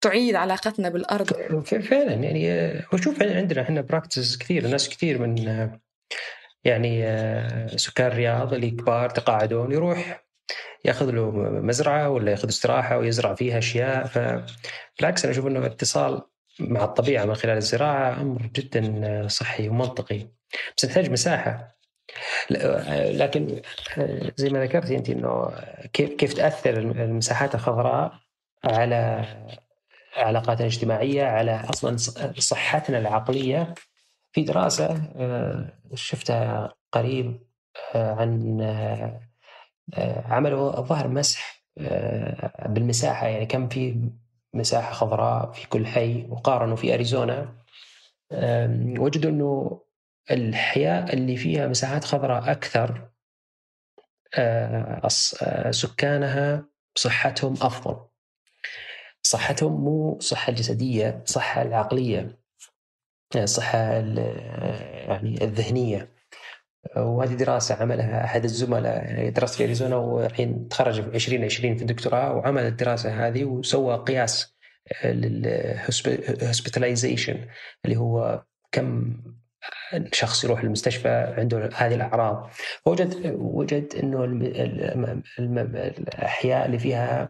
تعيد 0.01 0.35
علاقتنا 0.35 0.89
بالأرض. 0.89 1.33
فعلا 1.63 2.13
يعني 2.13 2.73
وشوف 2.93 3.23
عندنا 3.23 3.61
إحنا 3.61 3.81
براكتس 3.81 4.37
كثير 4.37 4.67
ناس 4.67 4.89
كثير 4.89 5.21
من 5.21 5.37
يعني 6.63 7.05
سكان 7.77 8.07
الرياض 8.07 8.53
اللي 8.53 8.71
كبار 8.71 9.09
تقاعدون 9.09 9.71
يروح 9.71 10.23
ياخذ 10.85 11.11
له 11.11 11.31
مزرعة 11.61 12.09
ولا 12.09 12.31
ياخذ 12.31 12.47
استراحة 12.47 12.97
ويزرع 12.97 13.35
فيها 13.35 13.57
أشياء. 13.57 14.05
فبالعكس 14.05 15.25
أنا 15.25 15.33
أشوف 15.33 15.47
إنه 15.47 15.59
الاتصال 15.59 16.21
مع 16.59 16.83
الطبيعة 16.83 17.25
من 17.25 17.35
خلال 17.35 17.57
الزراعة 17.57 18.21
أمر 18.21 18.41
جدا 18.41 19.27
صحي 19.27 19.69
ومنطقي. 19.69 20.27
بس 20.77 20.85
نحتاج 20.85 21.11
مساحة. 21.11 21.77
لكن 22.49 23.61
زي 24.35 24.49
ما 24.49 24.63
ذكرتي 24.63 24.95
أنت 24.95 25.09
إنه 25.09 25.51
كيف 25.93 26.33
تأثر 26.33 26.77
المساحات 26.77 27.55
الخضراء 27.55 28.13
على 28.63 29.25
علاقاتنا 30.15 30.61
الاجتماعية 30.61 31.23
على 31.23 31.63
أصلا 31.69 31.97
صحتنا 32.37 32.97
العقلية. 32.97 33.73
في 34.31 34.43
دراسة 34.43 35.01
شفتها 35.93 36.73
قريب 36.91 37.39
عن 37.95 38.61
آه، 38.61 39.32
عملوا 40.25 40.79
الظاهر 40.79 41.07
مسح 41.07 41.63
آه، 41.77 42.67
بالمساحة 42.67 43.27
يعني 43.27 43.45
كم 43.45 43.69
في 43.69 44.09
مساحة 44.53 44.93
خضراء 44.93 45.51
في 45.51 45.67
كل 45.67 45.87
حي 45.87 46.25
وقارنوا 46.29 46.75
في 46.75 46.93
أريزونا. 46.93 47.55
وجدوا 48.99 49.31
أنه 49.31 49.81
الحياة 50.31 51.13
اللي 51.13 51.37
فيها 51.37 51.67
مساحات 51.67 52.03
خضراء 52.03 52.51
أكثر 52.51 53.09
آه، 54.37 55.71
سكانها 55.71 56.65
صحتهم 56.95 57.53
أفضل. 57.53 58.05
صحتهم 59.21 59.81
مو 59.81 60.19
صحة 60.19 60.51
جسدية 60.51 61.23
صحة 61.25 61.61
العقلية 61.61 62.39
الصحة 63.35 63.77
يعني 63.77 65.43
الذهنية. 65.43 66.12
وهذه 66.97 67.33
دراسة 67.33 67.75
عملها 67.75 68.23
أحد 68.23 68.43
الزملاء 68.43 69.05
يعني 69.05 69.31
درست 69.31 69.55
في 69.55 69.63
أريزونا 69.63 69.95
والحين 69.95 70.67
تخرج 70.67 71.01
في 71.01 71.15
2020 71.15 71.75
في 71.75 71.81
الدكتوراه 71.81 72.33
وعمل 72.33 72.63
الدراسة 72.63 73.27
هذه 73.27 73.43
وسوى 73.43 73.95
قياس 73.95 74.55
للهوسبيتاليزيشن 75.05 77.45
اللي 77.85 77.97
هو 77.97 78.43
كم 78.71 79.17
شخص 80.11 80.43
يروح 80.43 80.61
المستشفى 80.61 81.33
عنده 81.37 81.69
هذه 81.75 81.95
الأعراض. 81.95 82.49
وجد 82.85 83.35
وجد 83.39 83.95
إنه 83.95 84.23
الأحياء 85.39 86.65
اللي 86.65 86.79
فيها 86.79 87.29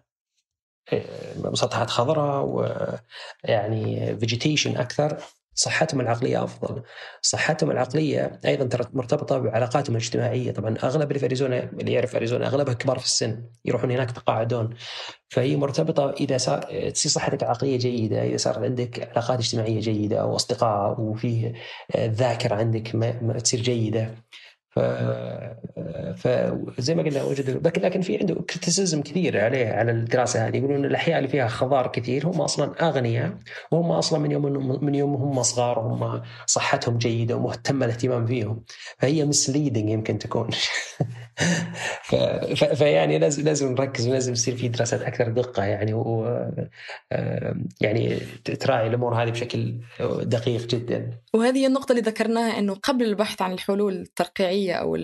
مسطحات 1.38 1.90
خضراء 1.90 2.46
ويعني 2.46 4.18
فيجيتيشن 4.18 4.78
أكثر 4.78 5.18
صحتهم 5.56 6.02
العقلية 6.02 6.44
أفضل. 6.44 6.84
صحتهم 7.22 7.72
العقلية 7.72 8.40
أيضا 8.46 8.66
ترى 8.66 8.86
مرتبطة 8.94 9.38
بعلاقاتهم 9.38 9.96
الاجتماعية، 9.96 10.52
طبعا 10.52 10.76
أغلب 10.84 11.08
اللي 11.08 11.20
في 11.20 11.26
أريزونا 11.26 11.64
اللي 11.64 11.94
يعرف 11.94 12.16
أريزونا 12.16 12.48
أغلبها 12.48 12.74
كبار 12.74 13.00
في 13.00 13.06
السن، 13.06 13.44
يروحون 13.66 13.92
هناك 13.92 14.10
يتقاعدون. 14.10 14.70
فهي 15.30 15.56
مرتبطة 15.56 16.12
إذا 16.12 16.38
صار 16.38 16.90
تصير 16.90 17.12
صحتك 17.12 17.44
العقلية 17.44 17.78
جيدة، 17.78 18.24
إذا 18.24 18.38
صار 18.38 18.64
عندك 18.64 19.10
علاقات 19.12 19.40
اجتماعية 19.40 19.80
جيدة 19.80 20.22
أو 20.22 20.36
أصدقاء 20.36 21.02
وفيه 21.02 21.54
الذاكره 21.96 22.56
عندك 22.56 22.96
ما 22.96 23.22
ما 23.22 23.40
تصير 23.40 23.62
جيدة. 23.62 24.16
ف... 24.76 24.80
فزي 26.78 26.96
ما 26.96 27.04
قلنا 27.04 27.24
وجد 27.24 27.68
لكن 27.68 27.82
لكن 27.82 28.02
في 28.02 28.18
عنده 28.18 28.36
كريتيسيزم 28.36 29.02
كثير 29.02 29.44
عليه 29.44 29.68
على 29.68 29.92
الدراسة 29.92 30.48
هذه. 30.48 30.58
يقولون 30.58 30.86
الأحياء 30.86 31.18
اللي 31.18 31.30
فيها 31.30 31.48
خضار 31.48 31.88
كثير 31.88 32.28
هم 32.28 32.42
أصلا 32.42 32.88
أغنياء 32.88 33.38
وهم 33.72 33.92
أصلا 33.92 34.20
من 34.20 34.32
يوم 34.32 34.84
من 34.86 34.96
يوم 34.96 35.16
هم 35.16 35.44
صغار 35.44 35.80
وهم 35.80 36.22
صحتهم 36.46 36.98
جيدة 36.98 37.36
ومهتمه 37.36 37.86
الاهتمام 37.86 38.26
فيهم. 38.26 38.64
فهي 38.98 39.26
مسليدنج 39.26 39.90
يمكن 39.90 40.20
تكون. 40.20 40.50
ف... 42.04 42.16
فيعني 42.64 43.20
لازم 43.20 43.44
لازم 43.44 43.72
نركز 43.72 44.08
ولازم 44.08 44.34
يصير 44.34 44.56
في 44.56 44.68
دراسات 44.68 45.02
أكثر 45.02 45.30
دقة 45.30 45.64
يعني 45.64 45.94
و 45.94 46.24
يعني 47.82 48.18
تراعي 48.60 48.88
الأمور 48.88 49.24
هذه 49.24 49.30
بشكل 49.30 49.80
دقيق 50.22 50.66
جدا. 50.66 51.12
وهذه 51.34 51.68
النقطة 51.68 51.92
اللي 51.92 52.02
ذكرناها 52.02 52.60
إنه 52.60 52.74
قبل 52.74 53.06
البحث 53.06 53.42
عن 53.42 53.52
الحلول 53.54 54.06
الترقيعية 54.64 54.74
أو 54.74 54.96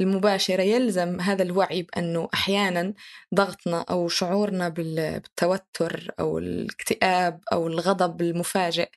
المباشرة 0.00 0.62
يلزم 0.62 1.20
هذا 1.20 1.42
الوعي 1.42 1.82
بأنه 1.82 2.28
أحيانا 2.34 2.94
ضغطنا 3.34 3.80
أو 3.90 4.08
شعورنا 4.08 4.68
بالتوتر 4.68 6.10
أو 6.20 6.38
الاكتئاب 6.38 7.40
أو 7.52 7.66
الغضب 7.66 8.22
المفاجئ 8.22 8.90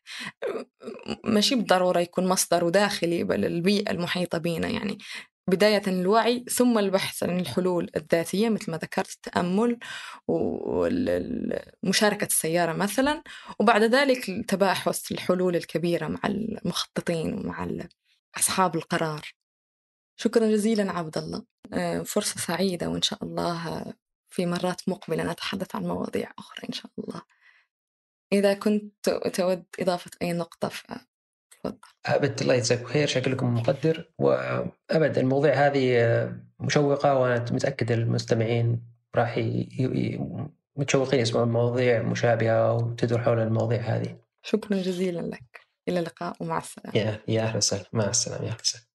ماشي 1.23 1.55
بالضرورة 1.55 1.99
يكون 1.99 2.27
مصدره 2.27 2.69
داخلي 2.69 3.23
بل 3.23 3.45
البيئة 3.45 3.91
المحيطة 3.91 4.37
بنا 4.37 4.67
يعني. 4.67 4.97
بداية 5.47 5.81
الوعي 5.87 6.45
ثم 6.49 6.77
البحث 6.77 7.23
عن 7.23 7.39
الحلول 7.39 7.89
الذاتية 7.95 8.49
مثل 8.49 8.71
ما 8.71 8.77
ذكرت 8.77 9.13
التأمل 9.13 9.77
ومشاركة 10.27 12.25
السيارة 12.25 12.73
مثلا 12.73 13.23
وبعد 13.59 13.83
ذلك 13.83 14.29
التباحث 14.29 15.11
الحلول 15.11 15.55
الكبيرة 15.55 16.07
مع 16.07 16.19
المخططين 16.25 17.33
ومع 17.33 17.67
أصحاب 18.37 18.75
القرار. 18.75 19.40
شكرا 20.15 20.51
جزيلا 20.51 20.91
عبد 20.91 21.17
الله. 21.17 21.43
آه، 21.73 21.99
فرصة 21.99 22.39
سعيدة 22.39 22.89
وإن 22.89 23.01
شاء 23.01 23.23
الله 23.23 23.85
في 24.29 24.45
مرات 24.45 24.81
مقبلة 24.87 25.31
نتحدث 25.31 25.75
عن 25.75 25.83
مواضيع 25.83 26.31
أخرى 26.39 26.67
إن 26.69 26.73
شاء 26.73 26.91
الله. 26.99 27.21
إذا 28.33 28.53
كنت 28.53 29.09
تود 29.09 29.63
إضافة 29.79 30.11
أي 30.21 30.33
نقطة 30.33 30.67
تفضل. 30.67 30.97
ابد 32.05 32.41
الله 32.41 32.53
يجزاك 32.53 32.87
خير. 32.87 33.07
شكلكم 33.07 33.53
مقدر. 33.53 34.11
وابد 34.19 35.17
المواضيع 35.17 35.53
هذه 35.53 36.35
مشوقة 36.59 37.15
وأنا 37.15 37.45
متأكد 37.51 37.91
المستمعين 37.91 38.81
راح 39.15 39.39
متشوقين 40.75 41.19
يسمعون 41.19 41.51
مواضيع 41.51 42.01
مشابهة 42.01 42.73
وتدور 42.73 43.21
حول 43.21 43.39
المواضيع 43.39 43.81
هذه. 43.81 44.17
شكرا 44.43 44.77
جزيلا 44.77 45.21
لك. 45.21 45.67
إلى 45.89 45.99
اللقاء 45.99 46.35
ومع 46.39 46.57
السلامة. 46.57 46.97
يا 46.97 47.19
يا 47.27 47.41
أهلا 47.41 47.57
وسهلا. 47.57 47.85
مع 47.93 48.09
السلامة. 48.09 48.45
يا 48.45 48.49
أهلا 48.49 48.61
وسهلا. 48.61 48.85